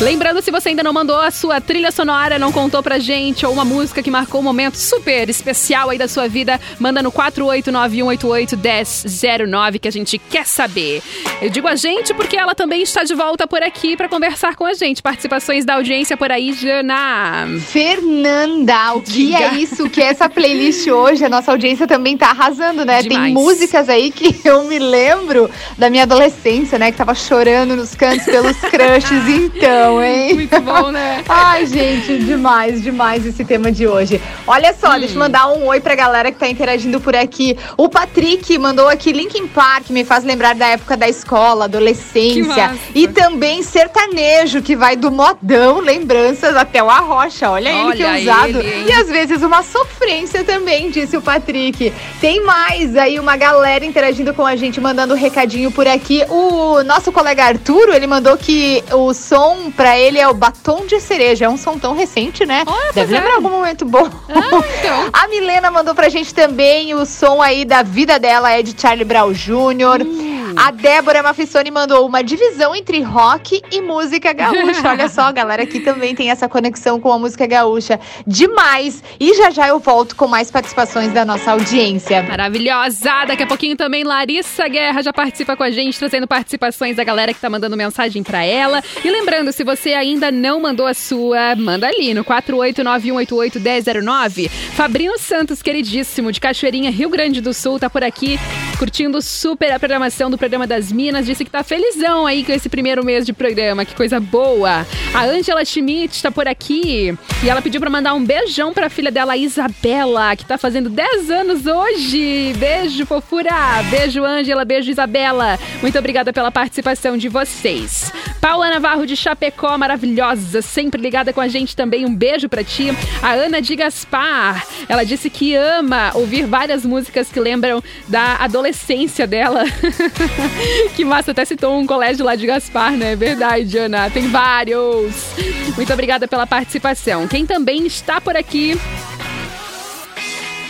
Lembrando, 0.00 0.42
se 0.42 0.50
você 0.50 0.70
ainda 0.70 0.82
não 0.82 0.92
mandou 0.92 1.18
a 1.18 1.30
sua 1.30 1.60
trilha 1.60 1.90
sonora, 1.90 2.38
não 2.38 2.52
contou 2.52 2.82
pra 2.82 2.98
gente, 2.98 3.46
ou 3.46 3.52
uma 3.52 3.64
música 3.64 4.02
que 4.02 4.10
marcou 4.10 4.40
um 4.40 4.44
momento 4.44 4.76
super 4.76 5.30
especial 5.30 5.88
aí 5.88 5.96
da 5.96 6.06
sua 6.08 6.28
vida, 6.28 6.60
manda 6.78 7.02
no 7.02 7.10
489-188-1009 7.12 9.78
que 9.78 9.88
a 9.88 9.92
gente 9.92 10.18
quer 10.18 10.44
saber. 10.46 11.02
Eu 11.40 11.48
digo 11.48 11.66
a 11.68 11.76
gente 11.76 12.12
porque 12.12 12.36
ela 12.36 12.54
também 12.54 12.82
está 12.82 13.02
de 13.04 13.14
volta 13.14 13.46
por 13.46 13.62
aqui 13.62 13.96
pra 13.96 14.08
conversar 14.08 14.56
com 14.56 14.66
a 14.66 14.74
gente. 14.74 15.00
Participações 15.00 15.64
da 15.64 15.76
audiência 15.76 16.16
por 16.16 16.30
aí, 16.30 16.52
Jana. 16.52 17.46
Fernanda, 17.66 18.94
o 18.94 19.00
que 19.00 19.26
Diga. 19.26 19.38
é 19.38 19.54
isso? 19.54 19.88
Que 19.88 20.02
é 20.02 20.06
essa 20.06 20.28
playlist 20.28 20.86
hoje? 20.88 21.24
A 21.24 21.28
nossa 21.30 21.50
audiência 21.52 21.86
também 21.86 22.16
tá 22.16 22.30
arrasando, 22.30 22.84
né? 22.84 23.00
Tem 23.00 23.10
Demais. 23.10 23.32
músicas 23.32 23.88
aí 23.88 24.10
que 24.10 24.40
eu 24.46 24.64
me 24.64 24.78
lembro 24.78 25.48
da 25.78 25.88
minha 25.88 26.02
adolescência, 26.02 26.78
né? 26.78 26.90
Que 26.92 26.98
tava 26.98 27.14
chorando 27.14 27.74
nos 27.76 27.94
cantos 27.94 28.24
pelos 28.26 28.56
crushes, 28.68 29.28
então, 29.28 29.83
hein? 30.02 30.34
Muito 30.34 30.60
bom, 30.60 30.90
né? 30.90 31.22
Ai, 31.28 31.66
gente, 31.66 32.18
demais, 32.18 32.82
demais 32.82 33.24
esse 33.26 33.44
tema 33.44 33.70
de 33.72 33.86
hoje. 33.86 34.20
Olha 34.46 34.70
Hum. 34.70 34.74
só, 34.80 34.98
deixa 34.98 35.14
eu 35.14 35.18
mandar 35.18 35.48
um 35.48 35.66
oi 35.66 35.80
pra 35.80 35.94
galera 35.94 36.30
que 36.32 36.38
tá 36.38 36.48
interagindo 36.48 37.00
por 37.00 37.14
aqui. 37.14 37.56
O 37.76 37.88
Patrick 37.88 38.56
mandou 38.58 38.88
aqui 38.88 39.12
Linkin 39.12 39.46
Park, 39.46 39.90
me 39.90 40.04
faz 40.04 40.24
lembrar 40.24 40.54
da 40.54 40.66
época 40.68 40.96
da 40.96 41.08
escola, 41.08 41.64
adolescência. 41.66 42.72
E 42.94 43.06
também 43.08 43.62
sertanejo, 43.62 44.62
que 44.62 44.74
vai 44.76 44.96
do 44.96 45.10
modão, 45.10 45.80
lembranças 45.80 46.56
até 46.56 46.82
o 46.82 46.90
arrocha. 46.90 47.50
Olha, 47.50 47.68
ele 47.68 47.96
que 47.96 48.04
Olha 48.04 48.18
é 48.18 48.22
usado. 48.22 48.60
ele, 48.60 48.88
e 48.88 48.92
às 48.92 49.08
vezes 49.08 49.42
uma 49.42 49.62
sofrência 49.62 50.44
também, 50.44 50.90
disse 50.90 51.16
o 51.16 51.22
Patrick. 51.22 51.92
Tem 52.20 52.42
mais 52.44 52.96
aí, 52.96 53.18
uma 53.18 53.36
galera 53.36 53.84
interagindo 53.84 54.32
com 54.34 54.46
a 54.46 54.56
gente, 54.56 54.80
mandando 54.80 55.14
um 55.14 55.16
recadinho 55.16 55.70
por 55.70 55.86
aqui. 55.86 56.22
O 56.28 56.82
nosso 56.84 57.12
colega 57.12 57.44
Arturo, 57.44 57.92
ele 57.94 58.06
mandou 58.06 58.36
que 58.36 58.82
o 58.92 59.12
som 59.14 59.70
pra 59.76 59.98
ele 59.98 60.18
é 60.18 60.28
o 60.28 60.34
batom 60.34 60.86
de 60.86 61.00
cereja. 61.00 61.44
É 61.44 61.48
um 61.48 61.56
som 61.56 61.78
tão 61.78 61.94
recente, 61.94 62.46
né? 62.46 62.62
Olha, 62.66 62.92
Deve 62.92 63.14
é. 63.14 63.18
lembrar 63.18 63.34
algum 63.36 63.50
momento 63.50 63.84
bom. 63.84 64.08
então. 64.28 65.08
A 65.12 65.28
Milena 65.28 65.70
mandou 65.70 65.94
pra 65.94 66.08
gente 66.08 66.32
também 66.34 66.94
o 66.94 67.04
som 67.04 67.42
aí 67.42 67.64
da 67.64 67.82
vida 67.82 68.18
dela 68.18 68.50
é 68.50 68.62
de 68.62 68.74
Charlie 68.80 69.04
Brown 69.04 69.32
Jr. 69.32 70.02
Hum. 70.04 70.33
A 70.56 70.70
Débora 70.70 71.22
Mafissoni 71.22 71.70
mandou 71.70 72.06
uma 72.06 72.22
divisão 72.22 72.74
entre 72.74 73.02
rock 73.02 73.60
e 73.70 73.80
música 73.80 74.32
gaúcha. 74.32 74.88
Olha 74.88 75.08
só, 75.08 75.22
a 75.22 75.32
galera 75.32 75.64
aqui 75.64 75.80
também 75.80 76.14
tem 76.14 76.30
essa 76.30 76.48
conexão 76.48 77.00
com 77.00 77.12
a 77.12 77.18
música 77.18 77.46
gaúcha. 77.46 77.98
Demais! 78.26 79.02
E 79.18 79.34
já 79.34 79.50
já 79.50 79.68
eu 79.68 79.78
volto 79.78 80.14
com 80.14 80.26
mais 80.26 80.50
participações 80.50 81.12
da 81.12 81.24
nossa 81.24 81.52
audiência. 81.52 82.22
Maravilhosa! 82.22 83.24
Daqui 83.26 83.42
a 83.42 83.46
pouquinho 83.46 83.76
também 83.76 84.04
Larissa 84.04 84.68
Guerra 84.68 85.02
já 85.02 85.12
participa 85.12 85.56
com 85.56 85.62
a 85.62 85.70
gente, 85.70 85.98
trazendo 85.98 86.26
participações 86.26 86.96
da 86.96 87.04
galera 87.04 87.34
que 87.34 87.40
tá 87.40 87.50
mandando 87.50 87.76
mensagem 87.76 88.22
pra 88.22 88.44
ela. 88.44 88.82
E 89.04 89.10
lembrando, 89.10 89.52
se 89.52 89.64
você 89.64 89.94
ainda 89.94 90.30
não 90.30 90.60
mandou 90.60 90.86
a 90.86 90.94
sua, 90.94 91.56
manda 91.56 91.88
ali 91.88 92.14
no 92.14 92.24
48918811009. 92.24 94.48
Fabrino 94.48 95.18
Santos, 95.18 95.62
queridíssimo, 95.62 96.30
de 96.30 96.40
Cachoeirinha, 96.40 96.90
Rio 96.90 97.08
Grande 97.08 97.40
do 97.40 97.52
Sul, 97.52 97.78
tá 97.78 97.90
por 97.90 98.04
aqui, 98.04 98.38
curtindo 98.78 99.20
super 99.22 99.72
a 99.72 99.78
programação 99.78 100.30
do 100.30 100.38
programa 100.44 100.66
das 100.66 100.92
Minas. 100.92 101.24
Disse 101.24 101.42
que 101.42 101.50
tá 101.50 101.64
felizão 101.64 102.26
aí 102.26 102.44
com 102.44 102.52
esse 102.52 102.68
primeiro 102.68 103.02
mês 103.02 103.24
de 103.24 103.32
programa, 103.32 103.82
que 103.82 103.94
coisa 103.94 104.20
boa. 104.20 104.86
A 105.14 105.24
Ângela 105.24 105.64
Schmidt 105.64 106.22
tá 106.22 106.30
por 106.30 106.46
aqui 106.46 107.16
e 107.42 107.48
ela 107.48 107.62
pediu 107.62 107.80
pra 107.80 107.88
mandar 107.88 108.12
um 108.12 108.22
beijão 108.22 108.74
pra 108.74 108.90
filha 108.90 109.10
dela, 109.10 109.38
Isabela, 109.38 110.36
que 110.36 110.44
tá 110.44 110.58
fazendo 110.58 110.90
10 110.90 111.30
anos 111.30 111.66
hoje. 111.66 112.52
Beijo, 112.58 113.06
fofura. 113.06 113.82
Beijo, 113.88 114.22
Ângela. 114.22 114.66
Beijo, 114.66 114.90
Isabela. 114.90 115.58
Muito 115.80 115.98
obrigada 115.98 116.30
pela 116.30 116.50
participação 116.50 117.16
de 117.16 117.30
vocês. 117.30 118.12
Paula 118.38 118.68
Navarro 118.68 119.06
de 119.06 119.16
Chapecó, 119.16 119.78
maravilhosa, 119.78 120.60
sempre 120.60 121.00
ligada 121.00 121.32
com 121.32 121.40
a 121.40 121.48
gente 121.48 121.74
também. 121.74 122.04
Um 122.04 122.14
beijo 122.14 122.46
pra 122.46 122.62
ti. 122.62 122.90
A 123.22 123.32
Ana 123.32 123.62
de 123.62 123.74
Gaspar, 123.74 124.66
ela 124.86 125.04
disse 125.04 125.30
que 125.30 125.54
ama 125.54 126.10
ouvir 126.14 126.44
várias 126.44 126.84
músicas 126.84 127.30
que 127.30 127.40
lembram 127.40 127.82
da 128.06 128.36
adolescência 128.36 129.26
dela. 129.26 129.64
que 130.94 131.04
massa, 131.04 131.30
até 131.30 131.44
citou 131.44 131.78
um 131.78 131.86
colégio 131.86 132.24
lá 132.24 132.34
de 132.34 132.46
Gaspar, 132.46 132.92
né? 132.92 133.12
É 133.12 133.16
verdade, 133.16 133.78
Ana. 133.78 134.10
Tem 134.10 134.28
vários. 134.28 135.34
Muito 135.76 135.92
obrigada 135.92 136.26
pela 136.28 136.46
participação. 136.46 137.26
Quem 137.26 137.46
também 137.46 137.86
está 137.86 138.20
por 138.20 138.36
aqui 138.36 138.78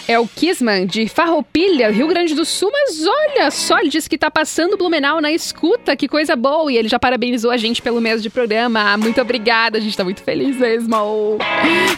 é 0.06 0.18
o 0.18 0.28
Kisman, 0.28 0.86
de 0.86 1.08
Farroupilha, 1.08 1.90
Rio 1.90 2.06
Grande 2.06 2.34
do 2.34 2.44
Sul. 2.44 2.70
Mas 2.72 3.04
olha 3.06 3.50
só, 3.50 3.78
ele 3.78 3.88
disse 3.88 4.08
que 4.08 4.18
tá 4.18 4.30
passando 4.30 4.76
Blumenau 4.76 5.20
na 5.20 5.32
escuta. 5.32 5.96
Que 5.96 6.06
coisa 6.06 6.36
boa. 6.36 6.70
E 6.70 6.76
ele 6.76 6.88
já 6.88 6.98
parabenizou 6.98 7.50
a 7.50 7.56
gente 7.56 7.80
pelo 7.80 8.00
mês 8.00 8.22
de 8.22 8.28
programa. 8.28 8.96
Muito 8.96 9.20
obrigada, 9.20 9.78
a 9.78 9.80
gente 9.80 9.96
tá 9.96 10.04
muito 10.04 10.22
feliz 10.22 10.56
mesmo. 10.56 11.38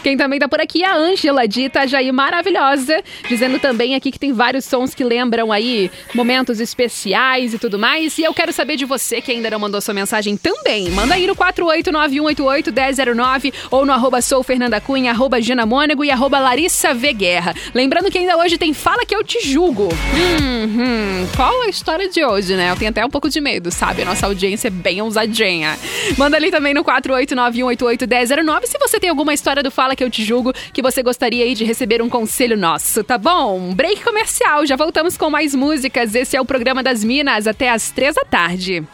Quem 0.03 0.15
também 0.15 0.39
tá 0.39 0.47
por 0.47 0.61
aqui 0.61 0.83
é 0.83 0.87
a 0.87 0.95
Ângela, 0.95 1.47
de 1.47 1.63
Itajaí, 1.63 2.11
maravilhosa. 2.11 3.03
Dizendo 3.27 3.59
também 3.59 3.95
aqui 3.95 4.11
que 4.11 4.19
tem 4.19 4.31
vários 4.31 4.65
sons 4.65 4.95
que 4.95 5.03
lembram 5.03 5.51
aí 5.51 5.91
momentos 6.13 6.59
especiais 6.59 7.53
e 7.53 7.59
tudo 7.59 7.77
mais. 7.77 8.17
E 8.17 8.23
eu 8.23 8.33
quero 8.33 8.53
saber 8.53 8.77
de 8.77 8.85
você 8.85 9.21
que 9.21 9.31
ainda 9.31 9.49
não 9.49 9.59
mandou 9.59 9.81
sua 9.81 9.93
mensagem 9.93 10.37
também. 10.37 10.89
Manda 10.91 11.15
aí 11.15 11.27
no 11.27 11.35
48918811009 11.35 13.53
ou 13.71 13.85
no 13.85 13.91
arroba 13.91 14.21
sou 14.21 14.43
Fernanda 14.43 14.79
Cunha, 14.79 15.11
arroba 15.11 15.41
Gina 15.41 15.65
Mônego 15.65 16.05
e 16.05 16.11
arroba 16.11 16.39
Larissa 16.39 16.93
V. 16.93 17.13
Guerra. 17.13 17.55
Lembrando 17.97 18.11
que 18.11 18.19
ainda 18.19 18.37
hoje 18.37 18.59
tem 18.59 18.75
Fala 18.75 19.03
Que 19.07 19.15
Eu 19.15 19.23
Te 19.23 19.39
Julgo. 19.41 19.89
Hum, 19.89 21.27
qual 21.35 21.63
a 21.63 21.67
história 21.67 22.07
de 22.07 22.23
hoje, 22.23 22.55
né? 22.55 22.69
Eu 22.69 22.75
tenho 22.75 22.91
até 22.91 23.03
um 23.03 23.09
pouco 23.09 23.27
de 23.27 23.41
medo, 23.41 23.71
sabe? 23.71 24.03
A 24.03 24.05
nossa 24.05 24.27
audiência 24.27 24.67
é 24.67 24.69
bem 24.69 25.01
ousadinha. 25.01 25.75
Manda 26.15 26.37
ali 26.37 26.51
também 26.51 26.75
no 26.75 26.83
48918811009 26.83 28.65
se 28.67 28.77
você 28.77 28.99
tem 28.99 29.09
alguma 29.09 29.33
história 29.33 29.63
do 29.63 29.71
Fala 29.71 29.95
Que 29.95 30.03
Eu 30.03 30.11
Te 30.11 30.23
Julgo 30.23 30.53
que 30.71 30.83
você 30.83 31.01
gostaria 31.01 31.43
aí 31.43 31.55
de 31.55 31.63
receber 31.63 31.99
um 31.99 32.07
conselho 32.07 32.55
nosso, 32.55 33.03
tá 33.03 33.17
bom? 33.17 33.73
Break 33.73 34.03
comercial, 34.03 34.63
já 34.67 34.75
voltamos 34.75 35.17
com 35.17 35.31
mais 35.31 35.55
músicas. 35.55 36.13
Esse 36.13 36.37
é 36.37 36.41
o 36.41 36.45
programa 36.45 36.83
das 36.83 37.03
Minas, 37.03 37.47
até 37.47 37.71
às 37.71 37.89
três 37.89 38.13
da 38.13 38.25
tarde. 38.25 38.85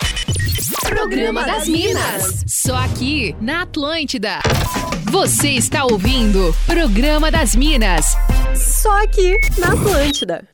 Programa 0.72 1.44
das 1.44 1.68
Minas. 1.68 2.44
Só 2.48 2.76
aqui 2.76 3.36
na 3.42 3.64
Atlântida. 3.64 4.40
Você 5.12 5.50
está 5.50 5.84
ouvindo 5.86 6.56
Programa 6.66 7.30
das 7.30 7.56
Minas. 7.56 8.16
Só 8.56 9.04
aqui 9.04 9.38
na 9.58 9.74
Atlântida. 9.74 10.48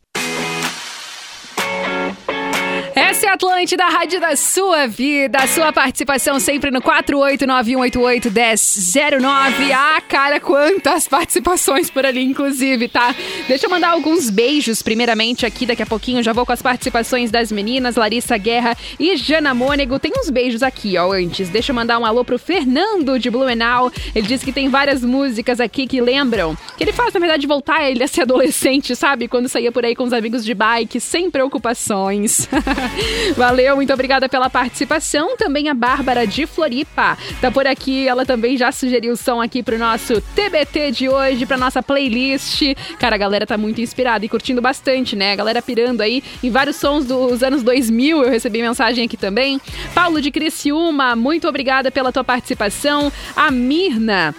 Essa 3.00 3.28
é 3.28 3.30
a 3.30 3.34
Atlântida, 3.34 3.86
a 3.86 3.90
rádio 3.90 4.20
da 4.20 4.36
sua 4.36 4.86
vida. 4.86 5.38
A 5.38 5.48
sua 5.48 5.72
participação 5.72 6.38
sempre 6.38 6.70
no 6.70 6.82
48918811009. 6.82 9.72
Ah, 9.74 10.02
cara, 10.02 10.38
quantas 10.42 11.08
participações 11.08 11.90
por 11.90 12.06
ali, 12.06 12.22
inclusive, 12.22 12.90
tá? 12.90 13.16
Deixa 13.48 13.68
eu 13.68 13.70
mandar 13.70 13.92
alguns 13.92 14.30
beijos, 14.30 14.84
primeiramente, 14.84 15.46
aqui. 15.46 15.66
Daqui 15.66 15.82
a 15.82 15.86
pouquinho 15.86 16.22
já 16.22 16.34
vou 16.34 16.46
com 16.46 16.52
as 16.52 16.62
participações 16.62 17.32
das 17.32 17.54
meninas, 17.54 17.96
Larissa 17.96 18.38
Guerra 18.38 18.76
e 19.00 19.16
Jana 19.16 19.54
Mônego. 19.54 19.98
Tem 19.98 20.12
uns 20.18 20.30
beijos 20.30 20.62
aqui, 20.62 20.98
ó, 20.98 21.14
antes. 21.14 21.48
Deixa 21.48 21.72
eu 21.72 21.76
mandar 21.76 22.00
um 22.00 22.06
alô 22.06 22.26
pro 22.26 22.38
Fernando 22.38 23.18
de 23.18 23.30
Blumenau. 23.30 23.90
Ele 24.14 24.28
disse 24.28 24.44
que 24.44 24.52
tem 24.52 24.68
várias 24.68 25.06
músicas 25.06 25.62
aqui 25.62 25.88
que 25.88 26.02
lembram. 26.02 26.54
Que 26.78 26.84
ele 26.84 26.92
faz, 26.92 27.14
na 27.14 27.22
verdade, 27.22 27.48
voltar 27.48 27.90
ele 27.90 28.04
a 28.04 28.10
ser 28.10 28.24
adolescente, 28.24 28.94
sabe? 28.94 29.30
Quando 29.30 29.48
saía 29.48 29.72
por 29.72 29.86
aí 29.86 29.96
com 29.96 30.04
os 30.04 30.12
amigos 30.12 30.44
de 30.44 30.54
bike, 30.54 31.00
sem 31.00 31.32
preocupações. 31.32 32.50
Valeu, 33.36 33.76
muito 33.76 33.94
obrigada 33.94 34.28
pela 34.28 34.50
participação. 34.50 35.38
Também 35.38 35.70
a 35.70 35.74
Bárbara 35.74 36.26
de 36.26 36.46
Floripa 36.46 37.18
tá 37.42 37.52
por 37.52 37.68
aqui. 37.68 38.08
Ela 38.08 38.26
também 38.26 38.58
já 38.58 38.72
sugeriu 38.72 39.14
o 39.14 39.18
som 39.18 39.42
aqui 39.42 39.64
pro 39.64 39.78
nosso 39.78 40.22
TBT 40.36 40.92
de 40.92 41.10
hoje, 41.10 41.46
pra 41.46 41.58
nossa 41.58 41.82
playlist. 41.82 42.62
Cara, 43.00 43.16
a 43.16 43.18
galera 43.18 43.46
tá 43.46 43.58
muito 43.58 43.82
inspirada 43.82 44.26
e 44.26 44.30
curtindo 44.30 44.62
bastante, 44.62 45.16
né? 45.16 45.34
A 45.34 45.36
galera 45.36 45.62
pirando 45.62 46.02
aí 46.02 46.24
em 46.44 46.50
vários 46.50 46.76
sons 46.76 47.06
dos 47.06 47.44
anos 47.44 47.64
2000. 47.64 48.24
Eu 48.24 48.30
recebi 48.30 48.62
mensagem 48.62 49.06
aqui 49.06 49.18
também. 49.18 49.60
Paulo 49.94 50.22
de 50.22 50.32
Criciúma, 50.32 51.16
muito 51.16 51.48
obrigada 51.48 51.92
pela 51.92 52.12
tua 52.12 52.24
participação. 52.24 53.12
A 53.36 53.52
Mirna 53.52 54.36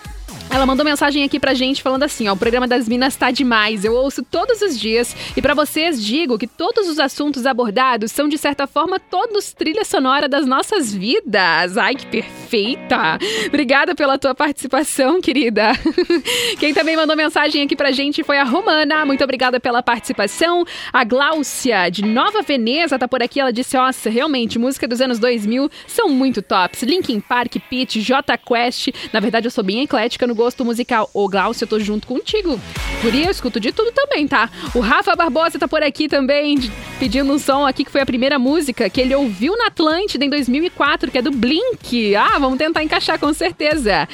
Ela 0.53 0.67
mandou 0.67 0.85
mensagem 0.85 1.23
aqui 1.23 1.39
pra 1.39 1.55
gente 1.55 1.81
falando 1.81 2.03
assim, 2.03 2.27
ó, 2.29 2.33
o 2.33 2.37
programa 2.37 2.67
das 2.67 2.89
Minas 2.89 3.15
tá 3.15 3.31
demais. 3.31 3.85
Eu 3.85 3.95
ouço 3.95 4.21
todos 4.25 4.61
os 4.61 4.79
dias 4.79 5.15
e 5.37 5.41
pra 5.41 5.55
vocês 5.55 6.05
digo 6.05 6.37
que 6.37 6.47
todos 6.47 6.89
os 6.89 6.99
assuntos 6.99 7.47
abordados 7.47 8.11
são 8.11 8.29
de 8.29 8.37
certa 8.37 8.67
forma 8.67 8.99
todos 8.99 9.53
trilha 9.53 9.85
sonora 9.85 10.29
das 10.29 10.47
nossas 10.47 10.93
vidas. 10.93 11.79
Ai, 11.79 11.95
que 11.95 12.05
perfeita. 12.05 13.17
Obrigada 13.47 13.95
pela 13.95 14.19
tua 14.19 14.35
participação, 14.35 15.21
querida. 15.21 15.71
Quem 16.59 16.75
também 16.75 16.97
mandou 16.97 17.17
mensagem 17.17 17.63
aqui 17.63 17.77
pra 17.77 17.93
gente 17.93 18.25
foi 18.25 18.39
a 18.39 18.45
Romana. 18.45 19.07
Muito 19.07 19.23
obrigada 19.23 19.61
pela 19.61 19.85
participação. 19.85 20.65
A 20.93 21.05
Gláucia 21.05 21.89
de 21.91 22.05
Nova 22.05 22.43
Veneza 22.43 22.99
tá 22.99 23.07
por 23.07 23.23
aqui. 23.23 23.39
Ela 23.39 23.53
disse: 23.53 23.77
"Nossa, 23.77 24.11
realmente, 24.11 24.59
música 24.59 24.89
dos 24.89 25.01
anos 25.01 25.21
2000 25.21 25.71
são 25.87 26.09
muito 26.09 26.43
tops. 26.43 26.83
Linkin 26.83 27.21
Park, 27.21 27.55
Pitty, 27.71 28.01
J 28.01 28.37
Quest. 28.37 28.89
Na 29.13 29.21
verdade, 29.21 29.47
eu 29.47 29.51
sou 29.51 29.63
bem 29.63 29.83
eclética 29.83 30.27
no 30.27 30.40
gosto 30.41 30.65
musical. 30.65 31.11
Ô, 31.13 31.29
Glaucio, 31.29 31.65
eu 31.65 31.69
tô 31.69 31.79
junto 31.79 32.07
contigo. 32.07 32.59
Por 33.03 33.15
isso, 33.15 33.27
eu 33.27 33.31
escuto 33.31 33.61
de 33.61 33.73
tudo 33.73 33.93
também, 33.93 34.27
tá? 34.27 34.49
O 34.75 34.81
Rafa 34.81 35.15
Barbosa 35.15 35.59
tá 35.59 35.69
por 35.69 35.83
aqui 35.83 36.09
também, 36.09 36.59
pedindo 36.99 37.31
um 37.31 37.39
som 37.39 37.67
aqui 37.67 37.85
que 37.85 37.91
foi 37.91 38.01
a 38.01 38.07
primeira 38.07 38.39
música 38.39 38.89
que 38.89 39.03
ele 39.03 39.15
ouviu 39.15 39.55
na 39.59 39.67
Atlântida 39.67 40.25
em 40.25 40.31
2004, 40.31 41.11
que 41.11 41.19
é 41.19 41.23
do 41.23 41.31
Blink. 41.31 42.17
Ah, 42.17 42.39
vamos 42.39 42.57
tentar 42.57 42.83
encaixar 42.83 43.19
com 43.19 43.35
certeza. 43.35 44.09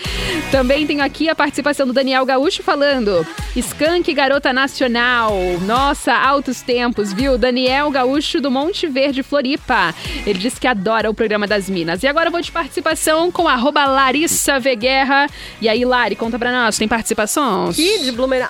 Também 0.51 0.85
tenho 0.85 1.05
aqui 1.05 1.29
a 1.29 1.35
participação 1.35 1.87
do 1.87 1.93
Daniel 1.93 2.27
Gaúcho 2.27 2.65
falando: 2.65 3.25
Skank 3.55 4.13
Garota 4.13 4.53
Nacional. 4.53 5.33
Nossa, 5.65 6.13
altos 6.13 6.61
tempos, 6.61 7.13
viu? 7.13 7.39
Daniel 7.39 7.89
Gaúcho 7.93 8.41
do 8.41 8.51
Monte 8.51 8.89
Verde, 8.89 9.23
Floripa. 9.23 9.95
Ele 10.27 10.39
disse 10.41 10.61
que 10.61 10.67
adora 10.67 11.09
o 11.09 11.15
programa 11.15 11.47
das 11.47 11.71
Minas. 11.71 12.03
E 12.03 12.09
agora 12.09 12.31
vou 12.31 12.41
de 12.41 12.51
participação 12.51 13.31
com 13.31 13.47
arroba 13.47 13.85
Larissa 13.87 14.59
V. 14.59 14.75
Guerra. 14.75 15.29
E 15.61 15.69
aí, 15.69 15.85
Lari, 15.85 16.16
conta 16.17 16.39
pra 16.39 16.51
nós, 16.51 16.77
tem 16.77 16.89
participações? 16.89 17.71
Aqui 17.71 18.01
de 18.03 18.13
Blumenau. 18.13 18.49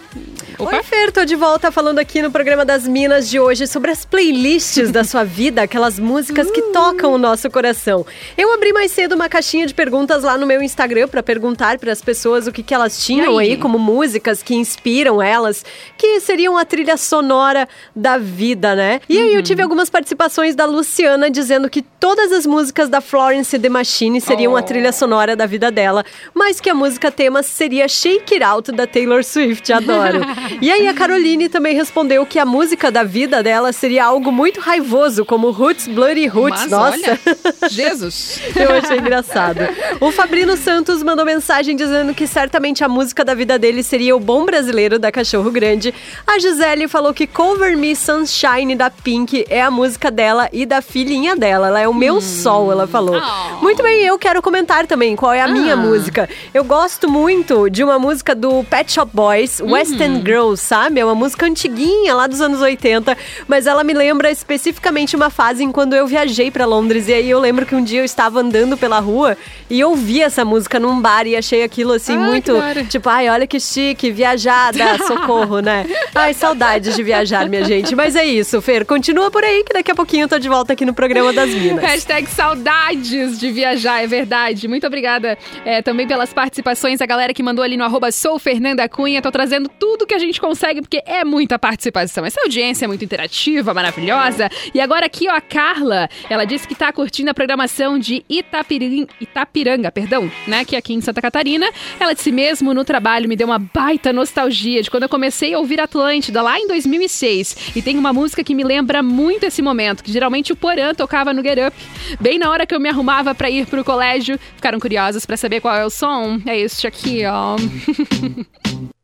Opa. 0.58 0.76
Oi, 0.76 0.82
Fer, 0.82 1.12
tô 1.12 1.22
de 1.26 1.36
volta 1.36 1.70
falando 1.70 1.98
aqui 1.98 2.22
no 2.22 2.30
programa 2.30 2.64
das 2.64 2.88
Minas 2.88 3.28
de 3.28 3.38
hoje 3.38 3.66
sobre 3.66 3.90
as 3.90 4.06
playlists 4.06 4.90
da 4.90 5.04
sua 5.04 5.22
vida, 5.22 5.60
aquelas 5.60 5.98
músicas 5.98 6.50
que 6.50 6.62
tocam 6.72 7.12
o 7.12 7.18
nosso 7.18 7.50
coração. 7.50 8.06
Eu 8.38 8.54
abri 8.54 8.72
mais 8.72 8.90
cedo 8.90 9.14
uma 9.14 9.28
caixinha 9.28 9.66
de 9.66 9.74
perguntas 9.74 10.22
lá 10.22 10.38
no 10.38 10.46
meu 10.46 10.62
Instagram 10.62 11.08
pra 11.08 11.22
perguntar 11.22 11.78
para 11.78 11.92
as 11.92 12.00
pessoas 12.00 12.46
o 12.46 12.52
que, 12.52 12.62
que 12.62 12.72
elas 12.72 13.04
tinham 13.04 13.36
aí? 13.38 13.50
aí 13.50 13.56
como 13.58 13.78
músicas 13.78 14.42
que 14.42 14.54
inspiram 14.54 15.20
elas, 15.20 15.62
que 15.98 16.20
seriam 16.20 16.56
a 16.56 16.64
trilha 16.64 16.96
sonora 16.96 17.68
da 17.94 18.16
vida, 18.16 18.74
né? 18.74 19.02
E 19.10 19.20
aí 19.20 19.34
eu 19.34 19.42
tive 19.42 19.62
algumas 19.62 19.90
participações 19.90 20.54
da 20.54 20.64
Luciana 20.64 21.30
dizendo 21.30 21.68
que 21.68 21.82
todas 21.82 22.32
as 22.32 22.46
músicas 22.46 22.88
da 22.88 23.02
Florence 23.02 23.58
The 23.58 23.68
Machine 23.68 24.22
seriam 24.22 24.56
a 24.56 24.62
trilha 24.62 24.92
sonora 24.92 25.36
da 25.36 25.44
vida 25.44 25.70
dela, 25.70 26.02
mas 26.32 26.62
que 26.62 26.70
a 26.70 26.74
música 26.74 27.10
tema 27.10 27.42
seria 27.42 27.86
Shake 27.88 28.34
It 28.34 28.42
Out 28.42 28.72
da 28.72 28.86
Taylor 28.86 29.22
Swift, 29.22 29.70
adoro. 29.70 30.20
e 30.60 30.70
aí 30.70 30.86
a 30.88 30.94
Caroline 30.94 31.48
também 31.48 31.74
respondeu 31.74 32.24
que 32.26 32.38
a 32.38 32.44
música 32.44 32.90
da 32.90 33.02
vida 33.02 33.42
dela 33.42 33.72
seria 33.72 34.04
algo 34.06 34.30
muito 34.32 34.60
raivoso, 34.60 35.24
como 35.24 35.50
Roots 35.50 35.86
Bloody 35.88 36.26
Roots. 36.26 36.62
Mas 36.62 36.70
Nossa. 36.70 36.96
olha, 36.98 37.68
Jesus. 37.68 38.40
Eu 38.56 38.72
achei 38.74 38.98
engraçado. 38.98 39.60
O 40.00 40.10
Fabrino 40.10 40.56
Santos 40.56 41.02
mandou 41.02 41.24
mensagem 41.24 41.76
dizendo 41.76 42.14
que 42.14 42.26
certamente 42.26 42.82
a 42.84 42.88
música 42.88 43.24
da 43.24 43.34
vida 43.34 43.58
dele 43.58 43.82
seria 43.82 44.14
o 44.16 44.20
Bom 44.20 44.44
Brasileiro 44.44 44.98
da 44.98 45.10
Cachorro 45.12 45.50
Grande. 45.50 45.92
A 46.26 46.38
Gisele 46.38 46.88
falou 46.88 47.12
que 47.12 47.26
Cover 47.26 47.76
Me 47.76 47.94
Sunshine 47.94 48.74
da 48.74 48.90
Pink 48.90 49.44
é 49.48 49.62
a 49.62 49.70
música 49.70 50.10
dela 50.10 50.48
e 50.52 50.64
da 50.66 50.80
filhinha 50.80 51.36
dela. 51.36 51.68
Ela 51.68 51.80
é 51.80 51.88
o 51.88 51.94
meu 51.94 52.20
sol, 52.20 52.70
ela 52.70 52.86
falou. 52.86 53.16
Oh. 53.20 53.62
Muito 53.62 53.82
bem, 53.82 54.02
eu 54.02 54.18
quero 54.18 54.40
comentar 54.42 54.86
também 54.86 55.16
qual 55.16 55.32
é 55.32 55.40
a 55.40 55.48
minha 55.48 55.74
Ah. 55.74 55.76
música. 55.76 56.28
Eu 56.54 56.64
gosto 56.64 57.08
muito 57.10 57.68
de 57.68 57.82
uma 57.84 57.98
música 57.98 58.34
do 58.34 58.64
Pet 58.64 58.90
Shop 58.92 59.10
Boys, 59.12 59.60
Western 59.60 60.20
Girls, 60.36 60.62
sabe? 60.62 61.00
É 61.00 61.04
uma 61.04 61.14
música 61.14 61.46
antiguinha 61.46 62.14
lá 62.14 62.26
dos 62.26 62.40
anos 62.40 62.60
80, 62.60 63.16
mas 63.48 63.66
ela 63.66 63.82
me 63.82 63.94
lembra 63.94 64.30
especificamente 64.30 65.16
uma 65.16 65.30
fase 65.30 65.64
em 65.64 65.72
quando 65.72 65.96
eu 65.96 66.06
viajei 66.06 66.50
pra 66.50 66.66
Londres. 66.66 67.08
E 67.08 67.14
aí 67.14 67.30
eu 67.30 67.40
lembro 67.40 67.64
que 67.64 67.74
um 67.74 67.82
dia 67.82 68.00
eu 68.00 68.04
estava 68.04 68.40
andando 68.40 68.76
pela 68.76 68.98
rua 68.98 69.36
e 69.70 69.82
ouvi 69.82 70.20
essa 70.20 70.44
música 70.44 70.78
num 70.78 71.00
bar 71.00 71.26
e 71.26 71.36
achei 71.36 71.62
aquilo 71.62 71.94
assim 71.94 72.16
muito. 72.16 72.52
Tipo, 72.90 73.08
ai, 73.08 73.28
olha 73.28 73.46
que 73.46 73.58
chique, 73.58 74.10
viajada, 74.10 74.98
socorro, 75.06 75.60
né? 75.60 75.86
Ai, 76.14 76.34
saudades 76.34 76.94
de 76.94 77.02
viajar, 77.02 77.48
minha 77.48 77.64
gente. 77.64 77.94
Mas 77.94 78.14
é 78.14 78.24
isso, 78.24 78.60
Fer. 78.60 78.84
Continua 78.84 79.30
por 79.30 79.42
aí 79.42 79.64
que 79.64 79.72
daqui 79.72 79.90
a 79.90 79.94
pouquinho 79.94 80.24
eu 80.24 80.28
tô 80.28 80.38
de 80.38 80.48
volta 80.48 80.74
aqui 80.74 80.84
no 80.84 80.92
programa 80.92 81.32
das 81.32 81.50
Minas. 81.50 81.82
Hashtag 81.82 82.28
saudades 82.28 83.38
de 83.40 83.50
viajar, 83.50 84.02
é 84.02 84.06
verdade. 84.06 84.68
Muito 84.68 84.86
obrigada 84.86 85.38
é, 85.64 85.80
também 85.80 86.06
pelas 86.06 86.32
participações, 86.32 87.00
a 87.00 87.06
galera 87.06 87.32
que 87.32 87.42
mandou 87.42 87.64
ali 87.64 87.76
no 87.76 87.84
arroba 87.84 88.10
sou 88.12 88.38
Fernanda 88.38 88.88
Cunha. 88.88 89.22
Tô 89.22 89.30
trazendo 89.30 89.68
tudo 89.78 90.06
que 90.06 90.14
a 90.14 90.18
gente 90.18 90.25
consegue, 90.40 90.80
porque 90.80 91.02
é 91.06 91.24
muita 91.24 91.58
participação. 91.58 92.24
Essa 92.24 92.40
audiência 92.42 92.84
é 92.84 92.88
muito 92.88 93.04
interativa, 93.04 93.72
maravilhosa. 93.72 94.48
E 94.74 94.80
agora 94.80 95.06
aqui, 95.06 95.28
ó, 95.28 95.32
a 95.32 95.40
Carla, 95.40 96.08
ela 96.28 96.44
disse 96.44 96.66
que 96.66 96.74
tá 96.74 96.92
curtindo 96.92 97.30
a 97.30 97.34
programação 97.34 97.98
de 97.98 98.24
Itapirim, 98.28 99.06
Itapiranga, 99.20 99.90
perdão, 99.90 100.30
né, 100.46 100.64
que 100.64 100.74
é 100.74 100.78
aqui 100.78 100.94
em 100.94 101.00
Santa 101.00 101.22
Catarina. 101.22 101.68
Ela 102.00 102.12
disse 102.14 102.32
mesmo 102.32 102.74
no 102.74 102.84
trabalho, 102.84 103.28
me 103.28 103.36
deu 103.36 103.46
uma 103.46 103.58
baita 103.58 104.12
nostalgia 104.12 104.82
de 104.82 104.90
quando 104.90 105.04
eu 105.04 105.08
comecei 105.08 105.54
a 105.54 105.58
ouvir 105.58 105.80
Atlântida, 105.80 106.42
lá 106.42 106.58
em 106.58 106.66
2006. 106.66 107.72
E 107.76 107.82
tem 107.82 107.96
uma 107.98 108.12
música 108.12 108.42
que 108.42 108.54
me 108.54 108.64
lembra 108.64 109.02
muito 109.02 109.44
esse 109.44 109.62
momento, 109.62 110.02
que 110.02 110.12
geralmente 110.12 110.52
o 110.52 110.56
Porã 110.56 110.94
tocava 110.94 111.32
no 111.32 111.42
Get 111.42 111.58
Up, 111.66 111.76
bem 112.20 112.38
na 112.38 112.50
hora 112.50 112.66
que 112.66 112.74
eu 112.74 112.80
me 112.80 112.88
arrumava 112.88 113.34
pra 113.34 113.50
ir 113.50 113.66
pro 113.66 113.84
colégio. 113.84 114.38
Ficaram 114.56 114.80
curiosos 114.80 115.24
pra 115.26 115.36
saber 115.36 115.60
qual 115.60 115.74
é 115.74 115.84
o 115.84 115.90
som? 115.90 116.40
É 116.46 116.58
este 116.58 116.86
aqui, 116.86 117.22
ó. 117.26 117.56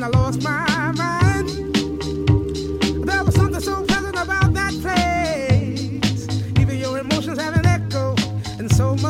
when 0.00 0.14
I 0.14 0.18
lost 0.18 0.42
my 0.42 0.92
mind. 0.92 1.48
There 3.06 3.24
was 3.24 3.34
something 3.34 3.60
so 3.60 3.84
pleasant 3.84 4.16
about 4.16 4.54
that 4.54 4.72
place. 4.80 6.26
Even 6.58 6.78
your 6.78 6.98
emotions 6.98 7.38
have 7.38 7.54
an 7.56 7.66
echo 7.66 8.14
in 8.58 8.68
so 8.70 8.96
much 8.96 9.09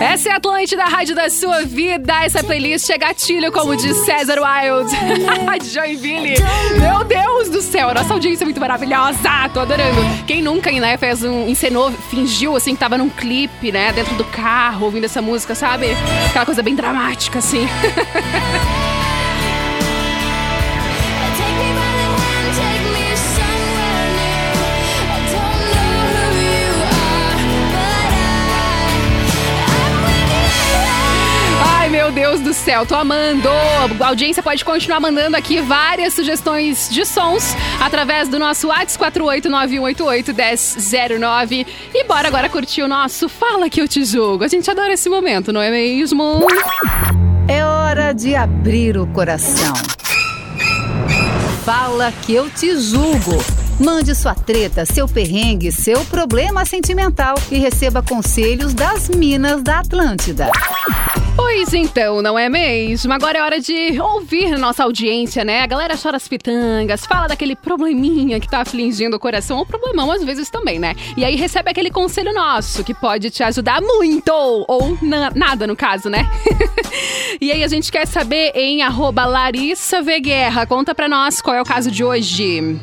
Essa 0.00 0.30
é 0.30 0.32
a 0.32 0.36
Atlântida, 0.36 0.82
a 0.82 0.88
rádio 0.88 1.14
da 1.14 1.28
sua 1.28 1.62
vida. 1.62 2.24
Essa 2.24 2.42
playlist 2.42 2.88
é 2.88 2.96
gatilho, 2.96 3.52
como 3.52 3.76
diz 3.76 3.94
César 3.98 4.38
Wild. 4.40 4.90
Joinville. 5.70 6.36
Meu 6.80 7.04
Deus 7.04 7.50
do 7.50 7.60
céu, 7.60 7.92
nossa 7.92 8.14
audiência 8.14 8.44
é 8.44 8.46
muito 8.46 8.58
maravilhosa. 8.58 9.18
Tô 9.52 9.60
adorando. 9.60 10.00
Quem 10.26 10.40
nunca, 10.40 10.72
né, 10.72 10.96
fez 10.96 11.22
um, 11.22 11.46
encenou, 11.46 11.92
fingiu, 11.92 12.56
assim, 12.56 12.72
que 12.72 12.80
tava 12.80 12.96
num 12.96 13.10
clipe, 13.10 13.70
né, 13.70 13.92
dentro 13.92 14.14
do 14.14 14.24
carro, 14.24 14.86
ouvindo 14.86 15.04
essa 15.04 15.20
música, 15.20 15.54
sabe? 15.54 15.88
Aquela 16.30 16.46
coisa 16.46 16.62
bem 16.62 16.74
dramática, 16.74 17.38
assim. 17.38 17.68
Deus 32.10 32.40
do 32.40 32.52
céu, 32.52 32.84
tô 32.84 32.96
amando! 32.96 33.48
A 34.00 34.08
audiência 34.08 34.42
pode 34.42 34.64
continuar 34.64 34.98
mandando 34.98 35.36
aqui 35.36 35.60
várias 35.60 36.12
sugestões 36.12 36.88
de 36.90 37.06
sons 37.06 37.54
através 37.80 38.28
do 38.28 38.36
nosso 38.38 38.66
WhatsApp 38.68 39.20
489881009. 39.20 41.66
E 41.94 42.04
bora 42.04 42.28
agora 42.28 42.48
curtir 42.48 42.82
o 42.82 42.88
nosso 42.88 43.28
Fala 43.28 43.70
Que 43.70 43.80
Eu 43.80 43.86
Te 43.86 44.04
Julgo. 44.04 44.42
A 44.42 44.48
gente 44.48 44.68
adora 44.70 44.92
esse 44.92 45.08
momento, 45.08 45.52
não 45.52 45.62
é 45.62 45.70
mesmo? 45.70 46.44
É 47.46 47.64
hora 47.64 48.12
de 48.12 48.34
abrir 48.34 48.98
o 48.98 49.06
coração. 49.06 49.74
Fala 51.64 52.10
que 52.10 52.34
eu 52.34 52.50
te 52.50 52.76
julgo. 52.76 53.40
Mande 53.78 54.12
sua 54.14 54.34
treta, 54.34 54.84
seu 54.84 55.06
perrengue, 55.06 55.70
seu 55.70 56.04
problema 56.06 56.64
sentimental 56.64 57.36
e 57.50 57.58
receba 57.58 58.02
conselhos 58.02 58.74
das 58.74 59.08
Minas 59.08 59.62
da 59.62 59.78
Atlântida. 59.78 60.50
Pois 61.36 61.72
então, 61.72 62.20
não 62.22 62.38
é 62.38 62.48
mesmo? 62.48 63.12
Agora 63.12 63.38
é 63.38 63.42
hora 63.42 63.60
de 63.60 63.98
ouvir 64.00 64.58
nossa 64.58 64.84
audiência, 64.84 65.44
né? 65.44 65.62
A 65.62 65.66
galera 65.66 65.94
chora 65.96 66.16
as 66.16 66.26
pitangas, 66.28 67.06
fala 67.06 67.28
daquele 67.28 67.54
probleminha 67.56 68.38
que 68.40 68.48
tá 68.48 68.60
afligindo 68.60 69.16
o 69.16 69.20
coração, 69.20 69.58
ou 69.58 69.66
problemão 69.66 70.10
às 70.10 70.22
vezes 70.24 70.50
também, 70.50 70.78
né? 70.78 70.94
E 71.16 71.24
aí 71.24 71.36
recebe 71.36 71.70
aquele 71.70 71.90
conselho 71.90 72.32
nosso 72.32 72.84
que 72.84 72.92
pode 72.94 73.30
te 73.30 73.42
ajudar 73.42 73.80
muito, 73.80 74.30
ou 74.32 74.96
na- 75.02 75.30
nada 75.34 75.66
no 75.66 75.76
caso, 75.76 76.08
né? 76.10 76.28
e 77.40 77.50
aí 77.52 77.62
a 77.64 77.68
gente 77.68 77.90
quer 77.90 78.06
saber 78.06 78.52
em 78.54 78.82
arroba 78.82 79.24
Larissa. 79.24 80.00
Guerra. 80.20 80.66
Conta 80.66 80.94
pra 80.94 81.08
nós 81.08 81.40
qual 81.40 81.54
é 81.56 81.62
o 81.62 81.64
caso 81.64 81.90
de 81.90 82.02
hoje. 82.02 82.76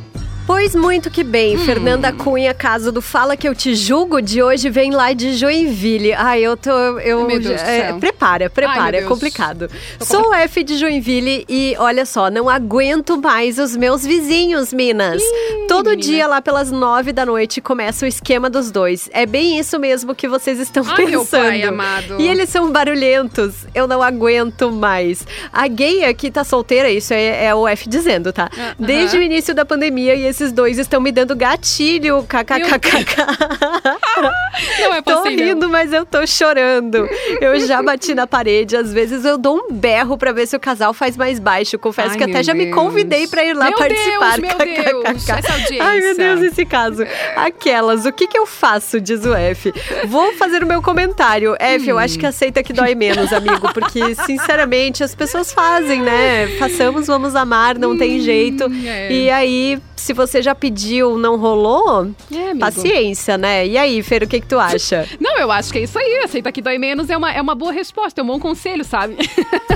Pois 0.48 0.74
muito 0.74 1.12
que 1.12 1.26
bem, 1.26 1.58
Fernanda 1.58 2.10
Cunha, 2.14 2.54
caso 2.54 2.90
do 2.90 3.02
Fala 3.02 3.36
Que 3.36 3.50
Eu 3.50 3.54
Te 3.54 3.76
Julgo, 3.76 4.22
de 4.22 4.42
hoje 4.42 4.70
vem 4.70 4.92
lá 4.92 5.12
de 5.12 5.34
Joinville. 5.34 6.14
Ai, 6.14 6.40
eu 6.40 6.56
tô... 6.56 6.72
Eu, 7.00 7.28
Meu 7.28 7.38
Deus 7.38 7.62
é, 7.62 7.92
prepara, 8.00 8.46
Ai, 8.46 8.50
prepara, 8.50 8.92
meu 8.94 9.02
é 9.02 9.04
complicado. 9.04 9.70
Sou 10.00 10.34
F 10.34 10.64
de 10.64 10.78
Joinville 10.78 11.46
e, 11.50 11.76
olha 11.78 12.06
só, 12.06 12.32
não 12.32 12.48
aguento 12.50 13.22
mais 13.22 13.60
os 13.60 13.76
meus 13.76 14.06
vizinhos, 14.06 14.72
Minas. 14.72 15.22
Todo 15.68 15.90
menina. 15.90 16.02
dia, 16.02 16.28
lá 16.28 16.42
pelas 16.42 16.72
nove 16.72 17.12
da 17.12 17.26
noite, 17.26 17.60
começa 17.60 18.06
o 18.06 18.08
esquema 18.08 18.50
dos 18.50 18.72
dois. 18.72 19.10
É 19.12 19.26
bem 19.26 19.60
isso 19.60 19.78
mesmo 19.78 20.16
que 20.16 20.30
vocês 20.30 20.60
estão 20.62 20.82
Ai, 20.88 20.96
pensando. 20.96 21.10
meu 21.12 21.26
pai 21.26 21.64
amado. 21.64 22.22
E 22.22 22.28
eles 22.28 22.48
são 22.48 22.72
barulhentos. 22.72 23.66
Eu 23.76 23.86
não 23.86 24.02
aguento 24.02 24.72
mais. 24.72 25.28
A 25.52 25.68
gay 25.68 26.06
aqui 26.06 26.32
tá 26.32 26.46
solteira, 26.46 26.90
isso 26.90 27.14
é, 27.14 27.48
é 27.48 27.54
o 27.54 27.68
F 27.68 27.90
dizendo, 27.90 28.32
tá? 28.32 28.50
Ah, 28.58 28.74
Desde 28.80 29.18
aham. 29.18 29.24
o 29.24 29.26
início 29.26 29.54
da 29.54 29.66
pandemia 29.66 30.16
e 30.16 30.37
esses 30.38 30.52
dois 30.52 30.78
estão 30.78 31.02
me 31.02 31.12
dando 31.12 31.36
gatilho. 31.36 32.24
KKKKK. 32.24 33.16
Não 34.80 34.94
é 34.94 35.02
Tô 35.02 35.18
possível. 35.22 35.46
rindo, 35.48 35.70
mas 35.70 35.92
eu 35.92 36.06
tô 36.06 36.26
chorando. 36.28 37.08
Eu 37.42 37.60
já 37.60 37.82
bati 37.82 38.14
na 38.14 38.26
parede, 38.28 38.76
às 38.76 38.92
vezes 38.94 39.26
eu 39.26 39.38
dou 39.38 39.58
um 39.58 39.74
berro 39.74 40.18
pra 40.18 40.32
ver 40.32 40.48
se 40.48 40.56
o 40.56 40.60
casal 40.60 40.94
faz 40.94 41.16
mais 41.18 41.40
baixo. 41.40 41.78
Confesso 41.80 42.12
Ai, 42.12 42.18
que 42.18 42.24
até 42.24 42.34
meu 42.34 42.44
já 42.44 42.54
me 42.54 42.66
Deus. 42.66 42.76
convidei 42.76 43.28
pra 43.28 43.44
ir 43.44 43.54
lá 43.54 43.70
Meu 43.70 43.78
participar. 43.78 44.40
Deus, 44.40 44.58
meu 44.58 45.04
Deus, 45.04 45.30
essa 45.30 45.54
audiência. 45.54 45.84
Ai, 45.84 46.00
meu 46.00 46.16
Deus, 46.18 46.42
esse 46.42 46.66
caso. 46.66 47.04
Aquelas, 47.36 48.06
o 48.06 48.12
que 48.12 48.28
que 48.28 48.38
eu 48.38 48.46
faço, 48.46 49.00
diz 49.02 49.26
o 49.26 49.34
F. 49.34 49.74
Vou 50.06 50.34
fazer 50.34 50.64
o 50.64 50.68
meu 50.68 50.82
comentário. 50.82 51.56
F, 51.60 51.88
eu 51.90 51.98
acho 51.98 52.18
que 52.20 52.26
aceita 52.26 52.62
que 52.64 52.74
dói 52.74 52.96
menos, 52.96 53.32
amigo, 53.34 53.72
porque, 53.74 54.14
sinceramente, 54.26 55.04
as 55.04 55.14
pessoas 55.16 55.52
fazem, 55.52 56.02
né? 56.02 56.48
Façamos, 56.60 57.08
vamos 57.08 57.36
amar, 57.36 57.78
não 57.78 57.98
tem 57.98 58.20
jeito. 58.20 58.66
é. 58.86 59.12
E 59.12 59.30
aí, 59.30 59.80
se 59.96 60.14
você 60.14 60.27
já 60.42 60.54
pediu, 60.54 61.18
não 61.18 61.38
rolou, 61.38 62.12
É, 62.32 62.56
paciência, 62.56 63.38
né? 63.38 63.66
E 63.66 63.78
aí, 63.78 64.02
Fer, 64.04 64.24
o 64.24 64.28
que 64.28 64.40
que 64.42 64.48
tu 64.48 64.60
acha? 64.60 65.08
Não, 65.20 65.38
eu 65.38 65.52
acho 65.52 65.72
que 65.72 65.80
é 65.80 65.84
isso 65.84 65.98
aí. 65.98 66.22
Aceita 66.24 66.52
que 66.52 66.62
dói 66.62 66.78
menos 66.78 67.10
é 67.10 67.18
uma, 67.18 67.32
é 67.32 67.42
uma 67.42 67.56
boa 67.56 67.72
resposta, 67.72 68.22
é 68.22 68.24
um 68.24 68.28
bom 68.28 68.40
conselho, 68.40 68.84
sabe? 68.84 69.18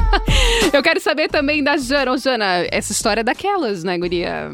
eu 0.73 0.81
quero 0.83 0.99
saber 0.99 1.29
também 1.29 1.63
da 1.63 1.77
Jana. 1.77 2.11
Ô, 2.11 2.17
Jana, 2.17 2.67
essa 2.71 2.91
história 2.91 3.21
é 3.21 3.23
daquelas, 3.23 3.83
né, 3.83 3.97
guria? 3.97 4.49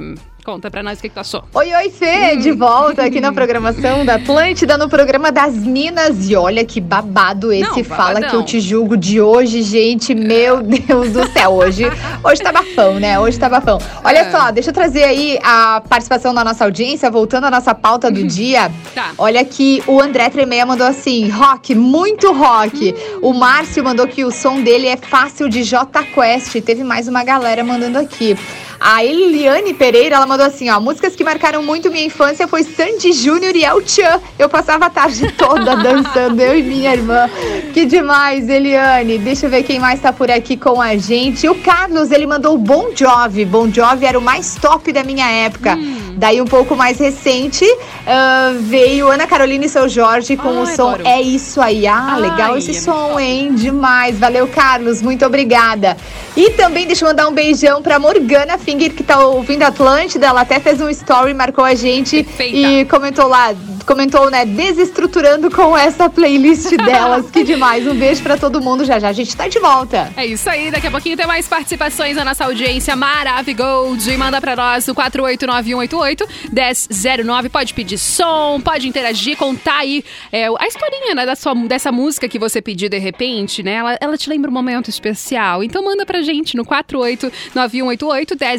Conta 0.48 0.72
pra 0.72 0.82
nós 0.82 0.98
o 0.98 1.02
que, 1.02 1.10
que 1.10 1.14
tu 1.16 1.20
achou. 1.20 1.44
Oi, 1.54 1.74
oi, 1.74 1.90
Fê, 1.90 2.38
de 2.38 2.54
volta 2.54 3.04
aqui 3.04 3.20
na 3.20 3.34
programação 3.34 4.06
da 4.06 4.16
Atlântida, 4.16 4.78
no 4.78 4.88
programa 4.88 5.30
das 5.30 5.54
Minas. 5.54 6.30
E 6.30 6.38
olha 6.38 6.64
que 6.64 6.80
babado 6.80 7.52
esse 7.52 7.64
Não, 7.70 7.84
Fala 7.84 8.22
que 8.22 8.34
eu 8.34 8.46
te 8.46 8.62
julgo 8.62 8.96
de 8.96 9.20
hoje, 9.20 9.62
gente. 9.62 10.16
Meu 10.16 10.64
Deus 10.64 11.12
do 11.12 11.28
céu, 11.34 11.52
hoje, 11.52 11.84
hoje 12.24 12.42
tá 12.42 12.54
bafão, 12.54 12.94
né? 12.98 13.20
Hoje 13.20 13.38
tá 13.38 13.50
bafão. 13.50 13.78
Olha 14.02 14.20
É. 14.20 14.32
só, 14.32 14.50
deixa 14.50 14.70
eu 14.70 14.74
trazer 14.74 15.04
aí 15.04 15.38
a 15.44 15.82
participação 15.82 16.34
da 16.34 16.46
nossa 16.46 16.64
audiência, 16.64 17.12
voltando 17.12 17.44
à 17.44 17.52
nossa 17.52 17.76
pauta 17.76 18.10
do 18.10 18.24
dia. 18.24 18.72
Tá. 18.96 19.12
Olha 19.18 19.44
que 19.44 19.84
o 19.86 20.00
André 20.00 20.30
Tremeia 20.30 20.66
mandou 20.66 20.88
assim, 20.88 21.28
rock, 21.30 21.76
muito 21.76 22.32
rock. 22.32 22.96
O 23.22 23.34
Márcio 23.34 23.84
mandou 23.84 24.08
que 24.08 24.24
o 24.24 24.32
som 24.32 24.62
dele 24.62 24.88
é 24.88 24.96
fácil 24.96 25.50
de 25.50 25.62
J 25.64 26.04
Quest. 26.04 26.62
Teve 26.62 26.86
mais 26.86 27.10
uma 27.10 27.22
galera 27.22 27.66
mandando 27.66 28.00
aqui. 28.00 28.38
A 28.80 29.04
Eliane 29.04 29.74
Pereira, 29.74 30.16
ela 30.16 30.26
mandou 30.26 30.46
assim, 30.46 30.70
ó, 30.70 30.80
músicas 30.80 31.16
que 31.16 31.24
marcaram 31.24 31.64
muito 31.64 31.90
minha 31.90 32.06
infância 32.06 32.48
foi 32.48 32.64
Sandy 32.64 33.12
Júnior 33.12 33.56
e 33.56 33.64
El 33.64 33.86
Chan. 33.86 34.22
Eu 34.38 34.48
passava 34.50 34.86
a 34.86 34.90
tarde 34.90 35.32
toda 35.38 35.76
dançando, 35.76 36.42
eu 36.42 36.58
e 36.58 36.64
minha 36.64 36.94
irmã. 36.94 37.30
Que 37.74 37.86
demais, 37.86 38.50
Eliane. 38.50 39.18
Deixa 39.18 39.46
eu 39.46 39.50
ver 39.50 39.64
quem 39.64 39.80
mais 39.80 40.00
tá 40.00 40.14
por 40.14 40.30
aqui 40.30 40.56
com 40.56 40.82
a 40.82 40.96
gente. 40.96 41.48
O 41.48 41.56
Carlos, 41.56 42.12
ele 42.12 42.28
mandou 42.28 42.56
o 42.56 42.58
Bon 42.58 42.90
Jovi. 42.96 43.46
Bon 43.46 43.72
Jovi 43.72 44.06
era 44.06 44.18
o 44.18 44.22
mais 44.22 44.56
top 44.56 44.92
da 44.92 45.04
minha 45.04 45.30
época. 45.30 45.78
Daí 46.16 46.42
um 46.42 46.46
pouco 46.46 46.76
mais 46.76 46.98
recente, 46.98 47.64
ah, 48.08 48.54
veio 48.60 49.08
Ana 49.08 49.28
Carolina 49.28 49.66
e 49.66 49.70
seu 49.70 49.88
Jorge 49.88 50.36
com 50.36 50.50
Ai, 50.50 50.64
o 50.64 50.66
som 50.66 50.90
adoro. 50.90 51.08
É 51.08 51.22
Isso 51.22 51.62
Aí. 51.62 51.86
Ah, 51.86 52.14
Ai, 52.14 52.22
legal 52.22 52.58
esse 52.58 52.72
é 52.72 52.74
som, 52.74 53.20
hein? 53.20 53.54
Demais. 53.54 54.18
Valeu, 54.18 54.48
Carlos. 54.48 55.02
Muito 55.02 55.26
obrigada. 55.26 55.96
E 56.36 56.52
também 56.52 56.88
deixa 56.88 57.06
eu 57.06 57.10
mandar 57.10 57.28
um 57.28 57.34
beijão 57.34 57.82
pra 57.82 58.00
Morgana 58.00 58.58
Finger, 58.68 58.92
que 58.94 59.02
tá 59.02 59.26
ouvindo 59.26 59.64
Atlântida. 59.64 60.28
Ela 60.28 60.42
até 60.42 60.60
fez 60.60 60.82
um 60.82 60.90
story, 60.90 61.34
marcou 61.34 61.64
a 61.64 61.74
gente 61.74 62.22
Perfeita. 62.22 62.58
e 62.58 62.84
comentou 62.84 63.26
lá, 63.26 63.56
comentou, 63.86 64.30
né, 64.30 64.44
desestruturando 64.44 65.50
com 65.50 65.78
essa 65.78 66.10
playlist 66.10 66.76
delas. 66.76 67.32
que 67.32 67.46
demais. 67.46 67.88
Um 67.88 67.96
beijo 67.96 68.22
pra 68.22 68.36
todo 68.36 68.60
mundo. 68.60 68.84
Já 68.84 69.00
já 69.00 69.08
a 69.08 69.14
gente 69.14 69.34
tá 69.38 69.48
de 69.48 69.58
volta. 69.58 70.12
É 70.18 70.26
isso 70.26 70.50
aí, 70.50 70.70
daqui 70.70 70.88
a 70.88 70.92
pouquinho 70.92 71.16
tem 71.16 71.26
mais 71.26 71.48
participações 71.48 72.18
da 72.18 72.26
nossa 72.26 72.44
audiência 72.44 72.94
Maravigold. 72.94 74.18
Manda 74.18 74.42
pra 74.42 74.54
nós 74.54 74.86
no 74.86 74.94
489-188-1009. 74.94 77.50
Pode 77.50 77.74
pedir 77.74 77.98
som, 77.98 78.60
pode 78.60 78.86
interagir, 78.86 79.38
contar 79.38 79.78
aí 79.78 80.04
é, 80.30 80.48
a 80.48 80.68
historinha 80.68 81.16
né, 81.16 81.26
da 81.26 81.38
sua, 81.38 81.56
dessa 81.56 81.90
música 81.90 82.28
que 82.28 82.38
você 82.38 82.62
pediu 82.62 82.90
de 82.90 82.98
repente, 82.98 83.64
né? 83.64 83.76
Ela, 83.76 83.98
ela 84.02 84.18
te 84.18 84.30
lembra 84.30 84.52
um 84.52 84.54
momento 84.54 84.90
especial. 84.90 85.64
Então 85.64 85.86
manda 85.86 86.06
pra 86.06 86.22
gente 86.22 86.58
no 86.58 86.66
489-188-1009 86.66 88.57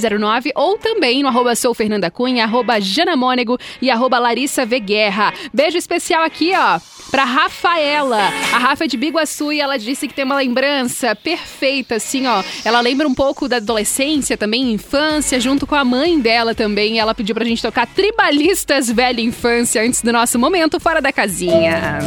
ou 0.54 0.78
também 0.78 1.22
no 1.22 1.28
arroba 1.28 1.54
sou 1.54 1.74
Fernanda 1.74 2.10
Cunha, 2.10 2.44
arroba 2.44 2.80
Jana 2.80 3.16
Mônego 3.16 3.58
e 3.80 3.90
arroba 3.90 4.18
Larissa 4.18 4.64
V. 4.64 4.80
Guerra. 4.80 5.32
Beijo 5.52 5.76
especial 5.76 6.22
aqui, 6.22 6.52
ó. 6.54 6.80
Pra 7.10 7.24
Rafaela. 7.24 8.20
A 8.52 8.58
Rafa 8.58 8.84
é 8.84 8.86
de 8.86 8.96
Biguaçu 8.96 9.52
e 9.52 9.60
ela 9.60 9.78
disse 9.78 10.06
que 10.06 10.14
tem 10.14 10.24
uma 10.24 10.36
lembrança 10.36 11.16
perfeita, 11.16 11.94
assim, 11.94 12.26
ó. 12.26 12.42
Ela 12.64 12.80
lembra 12.80 13.08
um 13.08 13.14
pouco 13.14 13.48
da 13.48 13.56
adolescência 13.56 14.36
também, 14.36 14.72
infância, 14.72 15.40
junto 15.40 15.66
com 15.66 15.74
a 15.74 15.84
mãe 15.84 16.20
dela 16.20 16.54
também. 16.54 16.98
Ela 16.98 17.14
pediu 17.14 17.34
pra 17.34 17.44
gente 17.44 17.62
tocar 17.62 17.86
Tribalistas 17.86 18.90
Velha 18.90 19.20
Infância 19.20 19.82
antes 19.82 20.02
do 20.02 20.12
nosso 20.12 20.38
momento 20.38 20.78
fora 20.78 21.00
da 21.00 21.12
casinha. 21.12 21.98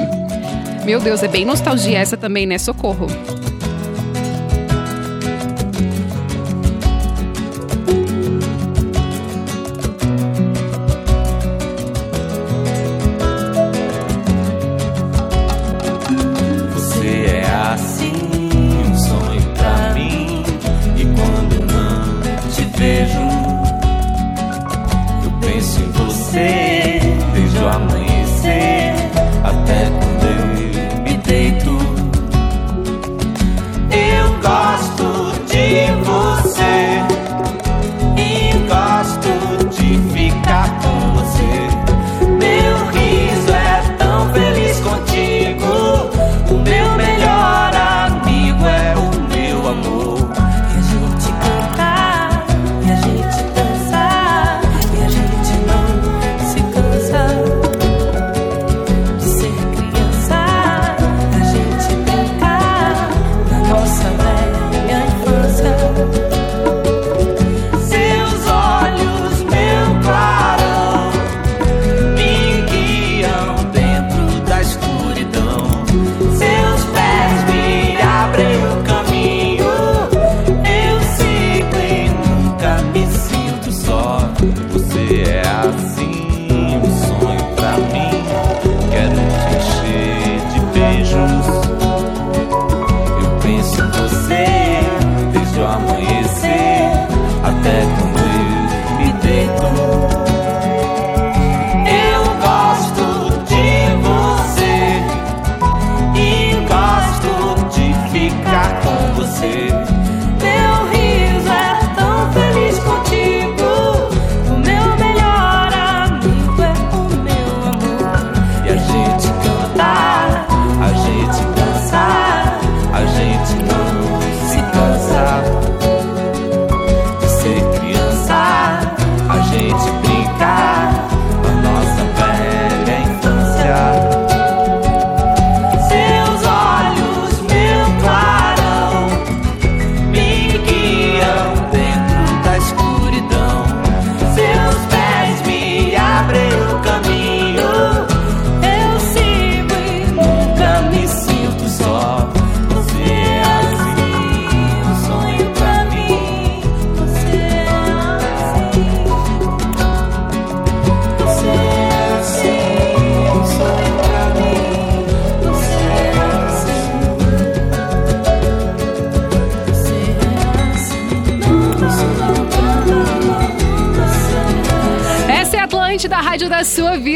Meu 0.85 0.99
Deus, 0.99 1.23
é 1.23 1.27
bem 1.27 1.45
nostalgia 1.45 1.99
essa 1.99 2.17
também, 2.17 2.45
né? 2.45 2.57
Socorro. 2.57 3.07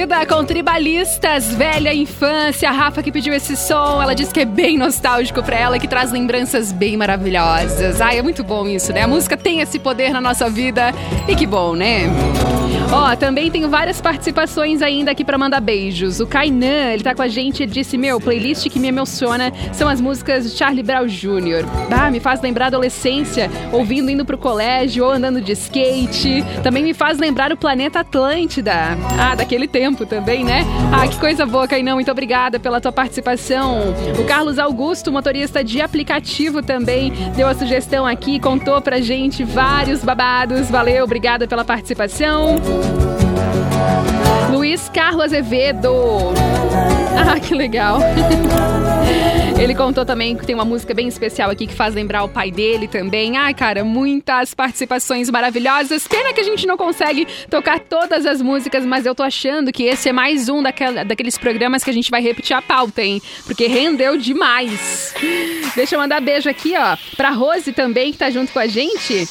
Da 0.06 0.16
sua 0.18 0.26
vida, 0.26 0.36
com 0.36 0.65
tribalistas, 0.76 1.56
velha 1.56 1.94
infância. 1.94 2.68
A 2.68 2.72
Rafa 2.74 3.02
que 3.02 3.10
pediu 3.10 3.34
esse 3.34 3.56
som, 3.56 4.02
ela 4.02 4.14
disse 4.14 4.34
que 4.34 4.42
é 4.42 4.46
bem 4.46 4.78
nostálgico 4.78 5.42
pra 5.42 5.58
ela, 5.58 5.80
que 5.80 5.88
traz 5.88 6.12
lembranças 6.12 6.74
bem 6.74 6.98
maravilhosas. 6.98 8.02
Ai, 8.02 8.20
é 8.20 8.22
muito 8.22 8.44
bom 8.44 8.68
isso, 8.68 8.92
né? 8.92 9.04
A 9.04 9.08
música 9.08 9.38
tem 9.38 9.62
esse 9.62 9.80
poder 9.80 10.12
na 10.12 10.20
nossa 10.20 10.50
vida 10.50 10.94
e 11.30 11.36
que 11.36 11.48
bom, 11.48 11.76
né? 11.76 12.10
Ó, 12.92 13.16
também 13.16 13.50
tenho 13.50 13.70
várias 13.70 14.00
participações 14.00 14.82
ainda 14.82 15.12
aqui 15.12 15.24
pra 15.24 15.38
mandar 15.38 15.60
beijos. 15.60 16.20
O 16.20 16.28
Kainan, 16.28 16.92
ele 16.92 17.04
tá 17.04 17.16
com 17.16 17.22
a 17.22 17.28
gente 17.28 17.64
e 17.64 17.66
disse: 17.66 17.98
Meu, 17.98 18.20
playlist 18.20 18.70
que 18.70 18.80
me 18.80 18.88
emociona 18.88 19.52
são 19.72 19.88
as 19.88 20.00
músicas 20.00 20.52
de 20.52 20.58
Charlie 20.58 20.84
Brown 20.84 21.08
Jr. 21.08 21.66
Ah, 21.90 22.12
me 22.12 22.20
faz 22.20 22.42
lembrar 22.42 22.66
a 22.66 22.68
adolescência, 22.68 23.50
ouvindo 23.72 24.12
indo 24.12 24.26
pro 24.26 24.38
colégio 24.38 25.06
ou 25.06 25.12
andando 25.12 25.42
de 25.42 25.54
skate. 25.54 26.44
Também 26.64 26.84
me 26.84 26.94
faz 26.94 27.18
lembrar 27.18 27.52
o 27.52 27.58
planeta 27.58 28.02
Atlântida. 28.02 28.74
Ah, 29.18 29.36
daquele 29.36 29.68
tempo 29.68 30.06
também, 30.06 30.44
né? 30.44 30.65
Ah, 30.92 31.08
que 31.08 31.20
coisa 31.20 31.46
boa, 31.46 31.68
Kainan. 31.68 31.96
Muito 31.96 32.12
obrigada 32.12 32.60
pela 32.60 32.80
tua 32.80 32.92
participação. 32.92 33.94
O 34.20 34.24
Carlos 34.26 34.58
Augusto, 34.58 35.12
motorista 35.12 35.64
de 35.64 35.82
aplicativo 35.82 36.62
também, 36.62 37.12
deu 37.36 37.48
a 37.48 37.54
sugestão 37.54 38.06
aqui, 38.06 38.40
contou 38.40 38.82
pra 38.82 39.02
gente 39.02 39.44
vários 39.44 40.04
babados. 40.04 40.70
Valeu, 40.70 41.04
obrigada 41.04 41.48
pela 41.48 41.66
participação. 41.66 42.56
Luiz 44.52 44.90
Carlos 44.90 45.26
Azevedo. 45.26 45.92
Ah, 47.18 47.40
que 47.40 47.56
legal. 47.56 47.98
Ele 49.58 49.74
contou 49.74 50.06
também 50.06 50.36
que 50.36 50.46
tem 50.46 50.54
uma 50.54 50.66
música 50.66 50.94
bem 50.94 51.08
especial 51.08 51.50
aqui 51.50 51.66
que 51.66 51.74
faz 51.74 51.96
lembrar 51.96 52.24
o 52.24 52.30
pai 52.30 52.52
dele 52.52 52.88
também. 52.88 53.38
Ai, 53.38 53.54
cara, 53.54 53.84
muitas 53.84 54.54
participações 54.54 55.30
maravilhosas. 55.30 56.08
Pena 56.08 56.34
que 56.34 56.42
a 56.42 56.44
gente 56.44 56.68
não 56.68 56.78
consegue 56.78 57.26
tocar 57.50 57.80
todas 57.80 58.26
as 58.26 58.42
músicas, 58.42 58.86
mas 58.86 59.06
eu 59.06 59.16
tô 59.16 59.24
achando 59.24 59.72
que 59.72 59.84
esse 59.84 60.10
é 60.10 60.14
mais 60.14 60.50
um 60.50 60.62
daquela, 60.62 61.06
daqueles 61.06 61.38
programas 61.38 61.84
que 61.84 61.90
a 61.90 61.94
gente 61.94 62.12
vai 62.12 62.22
repetir 62.22 62.56
a 62.56 62.62
pauta, 62.62 63.02
hein? 63.02 63.22
Porque 63.46 63.66
rendeu 63.68 64.18
demais. 64.18 65.14
Deixa 65.76 65.96
eu 65.96 66.00
mandar 66.00 66.22
beijo 66.22 66.50
aqui, 66.50 66.74
ó, 66.78 66.98
pra 67.16 67.32
Rose 67.32 67.72
também, 67.72 68.12
que 68.12 68.18
tá 68.18 68.30
junto 68.30 68.52
com 68.52 68.60
a 68.60 68.68
gente. 68.68 69.28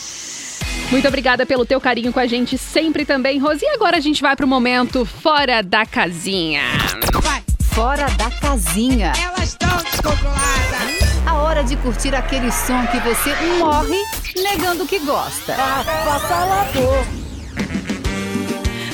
Muito 0.91 1.07
obrigada 1.07 1.45
pelo 1.45 1.67
teu 1.67 1.81
carinho 1.81 2.13
com 2.13 2.21
a 2.21 2.27
gente 2.27 2.57
sempre 2.57 3.05
também, 3.05 3.39
Rose. 3.39 3.65
E 3.65 3.69
agora 3.69 3.99
a 3.99 4.01
gente 4.01 4.23
vai 4.23 4.35
pro 4.35 4.49
momento 4.49 5.05
fora 5.05 5.63
da 5.63 5.85
casinha. 5.85 6.63
Fora 7.75 8.07
da 8.11 8.31
casinha. 8.31 9.13
Elas 9.21 9.49
estão 9.49 9.77
descontroladas. 9.79 11.27
A 11.27 11.35
hora 11.43 11.65
de 11.65 11.75
curtir 11.79 12.15
aquele 12.15 12.53
som 12.53 12.87
que 12.87 13.01
você 13.01 13.35
morre 13.59 14.01
negando 14.37 14.87
que 14.87 15.01
gosta. 15.01 15.57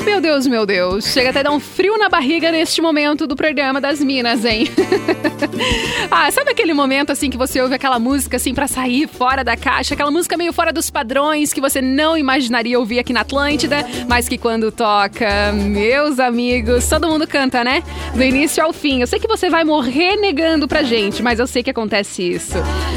Meu 0.03 0.19
Deus, 0.23 0.47
meu 0.47 0.65
Deus. 0.65 1.05
Chega 1.05 1.29
até 1.29 1.41
a 1.41 1.43
dar 1.43 1.51
um 1.51 1.61
frio 1.61 1.99
na 1.99 2.09
barriga 2.09 2.51
neste 2.51 2.81
momento 2.81 3.27
do 3.27 3.37
programa 3.37 3.83
das 3.83 4.01
Minas, 4.01 4.47
hein? 4.47 4.67
ah, 6.11 6.31
sabe 6.31 6.51
aquele 6.51 6.75
momento 6.75 7.11
assim 7.11 7.31
que 7.31 7.37
você 7.37 7.61
ouve 7.61 7.75
aquela 7.75 7.99
música 7.99 8.37
assim 8.37 8.55
pra 8.55 8.67
sair 8.67 9.09
fora 9.09 9.43
da 9.43 9.57
caixa, 9.57 9.95
aquela 9.95 10.11
música 10.11 10.37
meio 10.37 10.53
fora 10.53 10.73
dos 10.73 10.91
padrões 10.91 11.53
que 11.53 11.61
você 11.61 11.81
não 11.81 12.17
imaginaria 12.17 12.79
ouvir 12.79 12.99
aqui 12.99 13.13
na 13.13 13.21
Atlântida, 13.21 13.87
mas 14.09 14.29
que 14.29 14.39
quando 14.39 14.71
toca, 14.71 15.53
meus 15.53 16.19
amigos, 16.19 16.89
todo 16.89 17.09
mundo 17.09 17.27
canta, 17.27 17.63
né? 17.65 17.83
Do 18.15 18.23
início 18.23 18.63
ao 18.63 18.73
fim. 18.73 19.01
Eu 19.01 19.07
sei 19.07 19.19
que 19.19 19.29
você 19.29 19.49
vai 19.49 19.65
morrer 19.65 20.17
negando 20.17 20.67
pra 20.67 20.83
gente, 20.83 21.23
mas 21.23 21.39
eu 21.39 21.47
sei 21.47 21.63
que 21.63 21.71
acontece 21.71 22.23
isso. 22.23 22.55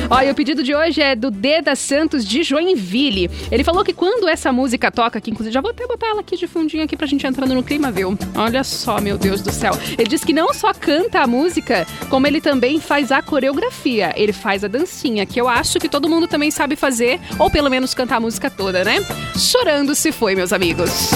Olha, 0.09 0.31
o 0.31 0.35
pedido 0.35 0.63
de 0.63 0.75
hoje 0.75 1.01
é 1.01 1.15
do 1.15 1.31
Deda 1.31 1.75
Santos 1.75 2.25
de 2.25 2.43
Joinville. 2.43 3.29
Ele 3.51 3.63
falou 3.63 3.83
que 3.83 3.93
quando 3.93 4.27
essa 4.27 4.51
música 4.51 4.91
toca, 4.91 5.19
aqui 5.19 5.31
inclusive 5.31 5.53
já 5.53 5.61
vou 5.61 5.71
até 5.71 5.87
botar 5.87 6.07
ela 6.07 6.21
aqui 6.21 6.37
de 6.37 6.47
fundinho 6.47 6.83
aqui 6.83 6.95
pra 6.95 7.07
gente 7.07 7.25
entrando 7.25 7.53
no 7.53 7.63
clima, 7.63 7.91
viu? 7.91 8.17
Olha 8.35 8.63
só, 8.63 8.99
meu 8.99 9.17
Deus 9.17 9.41
do 9.41 9.51
céu. 9.51 9.73
Ele 9.97 10.09
diz 10.09 10.23
que 10.23 10.33
não 10.33 10.53
só 10.53 10.73
canta 10.73 11.21
a 11.21 11.27
música, 11.27 11.87
como 12.09 12.27
ele 12.27 12.32
também 12.41 12.79
faz 12.79 13.11
a 13.11 13.21
coreografia. 13.21 14.13
Ele 14.15 14.33
faz 14.33 14.63
a 14.63 14.67
dancinha, 14.67 15.25
que 15.25 15.39
eu 15.39 15.47
acho 15.47 15.79
que 15.79 15.89
todo 15.89 16.09
mundo 16.09 16.27
também 16.27 16.51
sabe 16.51 16.75
fazer, 16.75 17.19
ou 17.39 17.49
pelo 17.49 17.69
menos 17.69 17.93
cantar 17.93 18.17
a 18.17 18.19
música 18.19 18.49
toda, 18.49 18.83
né? 18.83 18.97
Chorando 19.37 19.95
se 19.95 20.11
foi, 20.11 20.35
meus 20.35 20.53
amigos. 20.53 21.11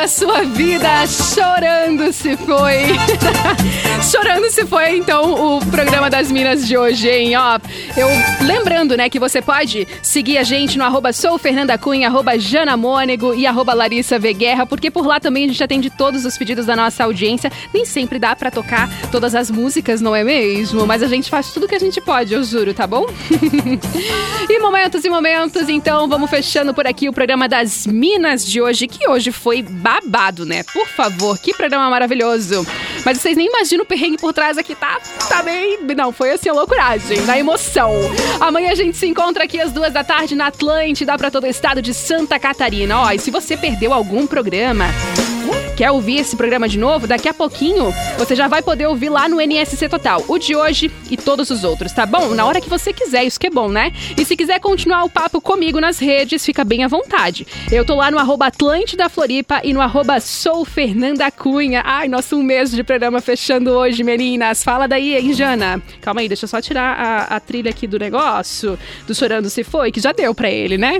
Da 0.00 0.08
sua 0.08 0.44
vida. 0.44 1.06
Chorando 1.06 2.10
se 2.10 2.34
foi. 2.38 2.86
Chorando 4.02 4.50
se 4.50 4.64
foi, 4.64 4.96
então, 4.96 5.58
o 5.58 5.66
programa 5.66 6.08
das 6.08 6.32
Minas 6.32 6.66
de 6.66 6.76
hoje, 6.76 7.08
hein? 7.08 7.36
Ó, 7.36 7.58
eu 7.96 8.08
lembrando, 8.46 8.96
né, 8.96 9.10
que 9.10 9.18
você 9.18 9.42
pode 9.42 9.86
seguir 10.02 10.38
a 10.38 10.42
gente 10.42 10.78
no 10.78 10.84
arroba 10.84 11.12
sou 11.12 11.38
Fernanda 11.38 11.76
Cunha, 11.76 12.08
arroba 12.08 12.38
Jana 12.38 12.76
Mônego 12.76 13.34
e 13.34 13.46
arroba 13.46 13.74
Larissa 13.74 14.18
V 14.18 14.32
Guerra, 14.32 14.64
porque 14.64 14.90
por 14.90 15.06
lá 15.06 15.20
também 15.20 15.44
a 15.44 15.48
gente 15.48 15.62
atende 15.62 15.90
todos 15.90 16.24
os 16.24 16.36
pedidos 16.38 16.66
da 16.66 16.74
nossa 16.74 17.04
audiência. 17.04 17.52
Nem 17.74 17.84
sempre 17.84 18.18
dá 18.18 18.34
pra 18.34 18.50
tocar 18.50 18.88
todas 19.12 19.34
as 19.34 19.50
músicas, 19.50 20.00
não 20.00 20.16
é 20.16 20.24
mesmo? 20.24 20.86
Mas 20.86 21.02
a 21.02 21.06
gente 21.06 21.28
faz 21.28 21.52
tudo 21.52 21.68
que 21.68 21.74
a 21.74 21.78
gente 21.78 22.00
pode, 22.00 22.32
eu 22.32 22.42
juro, 22.42 22.72
tá 22.72 22.86
bom? 22.86 23.06
e 24.48 24.58
momentos 24.58 25.04
e 25.04 25.10
momentos, 25.10 25.68
então 25.68 26.08
vamos 26.08 26.30
fechando 26.30 26.72
por 26.72 26.86
aqui 26.86 27.08
o 27.08 27.12
programa 27.12 27.46
das 27.46 27.86
Minas 27.86 28.46
de 28.46 28.62
hoje, 28.62 28.88
que 28.88 29.08
hoje 29.08 29.30
foi 29.30 29.62
babado, 29.62 30.46
né? 30.46 30.62
Por 30.72 30.88
favor, 30.88 31.38
que 31.38 31.52
programa 31.52 31.90
maravilhoso. 31.90 32.66
Mas 33.04 33.18
vocês 33.18 33.36
nem 33.36 33.46
imaginam 33.46 33.84
perrengue 33.90 34.18
por 34.18 34.32
trás 34.32 34.56
aqui, 34.56 34.76
tá? 34.76 35.00
Tá 35.28 35.42
bem. 35.42 35.80
Não, 35.96 36.12
foi 36.12 36.30
assim 36.30 36.48
a 36.48 36.52
loucuragem, 36.52 37.22
na 37.22 37.36
emoção. 37.36 37.92
Amanhã 38.40 38.70
a 38.70 38.74
gente 38.76 38.96
se 38.96 39.06
encontra 39.08 39.42
aqui 39.42 39.60
às 39.60 39.72
duas 39.72 39.92
da 39.92 40.04
tarde 40.04 40.36
na 40.36 40.46
Atlântida 40.46 41.18
para 41.18 41.28
todo 41.28 41.42
o 41.42 41.48
estado 41.48 41.82
de 41.82 41.92
Santa 41.92 42.38
Catarina. 42.38 43.00
Ó, 43.00 43.10
e 43.10 43.18
se 43.18 43.32
você 43.32 43.56
perdeu 43.56 43.92
algum 43.92 44.28
programa, 44.28 44.86
Quer 45.80 45.92
ouvir 45.92 46.18
esse 46.18 46.36
programa 46.36 46.68
de 46.68 46.78
novo? 46.78 47.06
Daqui 47.06 47.26
a 47.26 47.32
pouquinho 47.32 47.90
você 48.18 48.36
já 48.36 48.46
vai 48.46 48.60
poder 48.60 48.86
ouvir 48.86 49.08
lá 49.08 49.26
no 49.30 49.40
NSC 49.40 49.88
Total, 49.88 50.22
o 50.28 50.36
de 50.36 50.54
hoje 50.54 50.90
e 51.10 51.16
todos 51.16 51.48
os 51.48 51.64
outros, 51.64 51.90
tá 51.90 52.04
bom? 52.04 52.34
Na 52.34 52.44
hora 52.44 52.60
que 52.60 52.68
você 52.68 52.92
quiser, 52.92 53.24
isso 53.24 53.40
que 53.40 53.46
é 53.46 53.50
bom, 53.50 53.70
né? 53.70 53.90
E 54.14 54.22
se 54.26 54.36
quiser 54.36 54.60
continuar 54.60 55.04
o 55.04 55.08
papo 55.08 55.40
comigo 55.40 55.80
nas 55.80 55.98
redes, 55.98 56.44
fica 56.44 56.64
bem 56.64 56.84
à 56.84 56.86
vontade. 56.86 57.46
Eu 57.72 57.82
tô 57.82 57.94
lá 57.94 58.10
no 58.10 58.18
arroba 58.18 58.48
Atlântida 58.48 59.08
Floripa 59.08 59.62
e 59.64 59.72
no 59.72 59.80
arroba 59.80 60.20
Sou 60.20 60.66
Fernanda 60.66 61.30
Cunha. 61.30 61.80
Ai, 61.82 62.08
nosso 62.08 62.36
um 62.36 62.42
mês 62.42 62.70
de 62.72 62.84
programa 62.84 63.22
fechando 63.22 63.70
hoje, 63.70 64.04
meninas. 64.04 64.62
Fala 64.62 64.86
daí, 64.86 65.16
hein, 65.16 65.32
Jana? 65.32 65.82
Calma 66.02 66.20
aí, 66.20 66.28
deixa 66.28 66.44
eu 66.44 66.48
só 66.50 66.60
tirar 66.60 66.94
a, 66.94 67.36
a 67.36 67.40
trilha 67.40 67.70
aqui 67.70 67.86
do 67.86 67.98
negócio, 67.98 68.78
do 69.06 69.14
Chorando 69.14 69.48
Se 69.48 69.64
Foi, 69.64 69.90
que 69.90 69.98
já 69.98 70.12
deu 70.12 70.34
pra 70.34 70.50
ele, 70.50 70.76
né? 70.76 70.98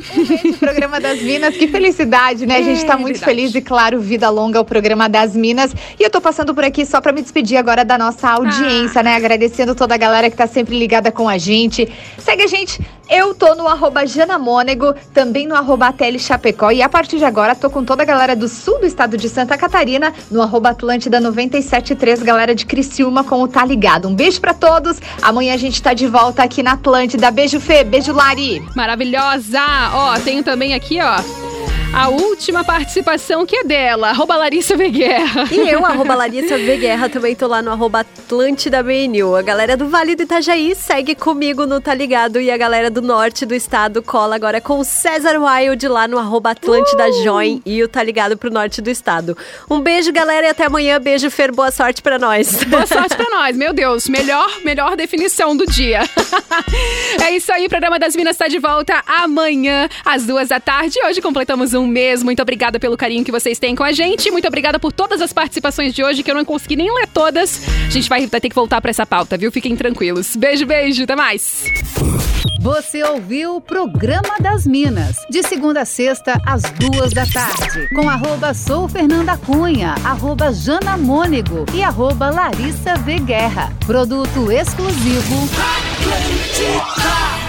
Programa 0.59 0.99
das 0.99 1.21
Minas, 1.21 1.55
que 1.55 1.69
felicidade, 1.69 2.47
né? 2.47 2.57
a 2.57 2.63
gente 2.63 2.83
tá 2.87 2.95
É, 2.95 2.97
muito 2.97 3.19
feliz 3.19 3.55
e, 3.55 3.61
claro, 3.61 4.01
vida 4.01 4.31
longa 4.31 4.59
ao 4.59 4.70
programa 4.71 5.09
das 5.09 5.35
Minas. 5.35 5.75
E 5.99 6.03
eu 6.03 6.09
tô 6.09 6.21
passando 6.21 6.55
por 6.55 6.65
aqui 6.65 6.87
só 6.87 7.01
para 7.01 7.13
me 7.13 7.21
despedir 7.21 7.59
agora 7.59 7.85
da 7.85 7.99
nossa 7.99 8.31
audiência, 8.31 9.01
ah. 9.01 9.03
né? 9.03 9.17
Agradecendo 9.17 9.75
toda 9.75 9.97
a 9.97 9.99
galera 9.99 10.31
que 10.31 10.37
tá 10.37 10.47
sempre 10.47 10.79
ligada 10.79 11.11
com 11.11 11.29
a 11.29 11.37
gente. 11.37 11.93
Segue 12.19 12.45
a 12.45 12.47
gente. 12.47 12.81
Eu 13.11 13.35
tô 13.35 13.57
no 13.57 13.67
arroba 13.67 14.07
Janamônego, 14.07 14.95
também 15.13 15.45
no 15.45 15.57
arroba 15.57 15.93
Chapecó. 16.17 16.71
E 16.71 16.81
a 16.81 16.89
partir 16.89 17.19
de 17.19 17.25
agora, 17.25 17.57
tô 17.57 17.69
com 17.69 17.85
toda 17.85 18.05
a 18.05 18.07
galera 18.07 18.37
do 18.37 18.47
sul 18.47 18.79
do 18.79 18.87
estado 18.87 19.17
de 19.17 19.29
Santa 19.29 19.59
Catarina, 19.59 20.15
no 20.31 20.41
arroba 20.41 20.71
Atlântida 20.71 21.19
973, 21.19 22.23
galera 22.23 22.55
de 22.55 22.65
Criciúma 22.65 23.25
com 23.25 23.43
o 23.43 23.49
Tá 23.49 23.65
Ligado. 23.65 24.07
Um 24.07 24.15
beijo 24.15 24.41
para 24.41 24.55
todos. 24.55 25.01
Amanhã 25.21 25.55
a 25.55 25.57
gente 25.57 25.83
tá 25.83 25.93
de 25.93 26.07
volta 26.07 26.45
aqui 26.45 26.63
na 26.63 26.75
Atlântida. 26.75 27.33
Beijo, 27.33 27.59
Fê. 27.59 27.83
Beijo, 27.83 28.13
Lari. 28.13 28.65
Maravilhosa. 28.77 29.61
Ó, 29.93 30.19
tenho 30.21 30.45
também 30.45 30.73
aqui, 30.73 31.01
ó 31.01 31.51
a 31.93 32.09
última 32.09 32.63
participação 32.63 33.45
que 33.45 33.57
é 33.57 33.65
dela, 33.65 34.11
arroba 34.11 34.37
Larissa 34.37 34.77
Veguerra. 34.77 35.49
E 35.51 35.69
eu, 35.69 35.85
arroba 35.85 36.15
Larissa 36.15 36.57
Veguerra, 36.57 37.09
também 37.09 37.35
tô 37.35 37.49
lá 37.49 37.61
no 37.61 37.71
arroba 37.71 38.01
Atlântida 38.01 38.83
BNU. 38.83 39.35
A 39.35 39.43
galera 39.43 39.77
do 39.77 39.89
Vale 39.89 40.15
do 40.15 40.23
Itajaí 40.23 40.75
segue 40.75 41.17
comigo 41.17 41.67
no 41.67 41.81
Tá 41.81 41.93
Ligado 41.93 42.41
e 42.41 42.51
a 42.51 42.57
galera 42.57 42.91
do 42.91 43.03
norte 43.03 43.45
do 43.45 43.55
estado 43.55 44.03
cola 44.03 44.37
agora 44.37 44.61
com 44.61 44.79
o 44.79 44.85
César 44.85 45.37
Wild 45.41 45.89
lá 45.89 46.07
no 46.07 46.17
arroba 46.17 46.53
Atlântida 46.53 47.09
uh! 47.09 47.25
Join 47.25 47.61
e 47.67 47.83
o 47.83 47.89
Tá 47.89 48.03
Ligado 48.05 48.37
pro 48.37 48.51
norte 48.51 48.81
do 48.81 48.89
estado. 48.89 49.37
Um 49.69 49.81
beijo, 49.81 50.13
galera, 50.13 50.47
e 50.47 50.51
até 50.51 50.67
amanhã. 50.67 51.01
Beijo, 51.01 51.29
Fer, 51.29 51.53
boa 51.53 51.73
sorte 51.73 52.03
pra 52.03 52.19
nós. 52.19 52.63
Boa 52.65 52.87
sorte 52.87 53.17
pra 53.17 53.29
nós, 53.31 53.57
meu 53.57 53.73
Deus. 53.73 54.09
Melhor, 54.09 54.49
melhor 54.65 54.97
definição 54.97 55.57
do 55.57 55.67
dia. 55.67 56.03
é 57.21 57.33
isso 57.33 57.53
aí, 57.53 57.67
o 57.67 57.69
programa 57.69 57.99
das 57.99 58.15
Minas 58.15 58.37
tá 58.37 58.47
de 58.47 58.61
volta 58.61 59.03
amanhã, 59.07 59.89
às 60.05 60.25
duas 60.25 60.49
da 60.49 60.61
tarde. 60.61 60.97
Hoje 61.05 61.21
completamos 61.21 61.75
um 61.75 61.80
um 61.81 61.87
mês. 61.87 62.23
Muito 62.23 62.41
obrigada 62.41 62.79
pelo 62.79 62.97
carinho 62.97 63.25
que 63.25 63.33
vocês 63.33 63.59
têm 63.59 63.75
com 63.75 63.83
a 63.83 63.93
gente. 63.93 64.31
Muito 64.31 64.47
obrigada 64.47 64.79
por 64.79 64.93
todas 64.93 65.21
as 65.21 65.33
participações 65.33 65.95
de 65.95 66.03
hoje, 66.05 66.23
que 66.23 66.31
eu 66.31 66.35
não 66.35 66.45
consegui 66.45 66.77
nem 66.77 66.93
ler 66.95 67.07
todas. 67.09 67.63
A 67.87 67.91
gente 67.91 68.09
vai, 68.09 68.27
vai 68.27 68.41
ter 68.41 68.49
que 68.49 68.55
voltar 68.55 68.81
para 68.81 68.91
essa 68.91 69.07
pauta, 69.07 69.37
viu? 69.37 69.51
Fiquem 69.51 69.75
tranquilos. 69.75 70.37
Beijo, 70.37 70.67
beijo. 70.67 71.05
Até 71.05 71.17
mais. 71.17 71.65
Você 72.61 73.03
ouviu 73.03 73.57
o 73.57 73.61
Programa 73.61 74.39
das 74.39 74.67
Minas, 74.67 75.17
de 75.31 75.43
segunda 75.43 75.81
a 75.81 75.85
sexta, 75.87 76.39
às 76.47 76.63
duas 76.73 77.13
da 77.13 77.25
tarde, 77.25 77.89
com 77.95 78.09
arroba 78.09 78.53
Sou 78.53 78.87
Fernanda 78.87 79.37
Cunha, 79.39 79.95
arroba 80.05 80.53
Jana 80.53 80.97
Mônego 80.99 81.65
e 81.73 81.83
arroba 81.83 82.31
Larissa 82.31 82.97
V. 82.97 83.19
Guerra. 83.21 83.73
Produto 83.87 84.53
exclusivo. 84.53 85.49
Atlântica. 85.99 87.40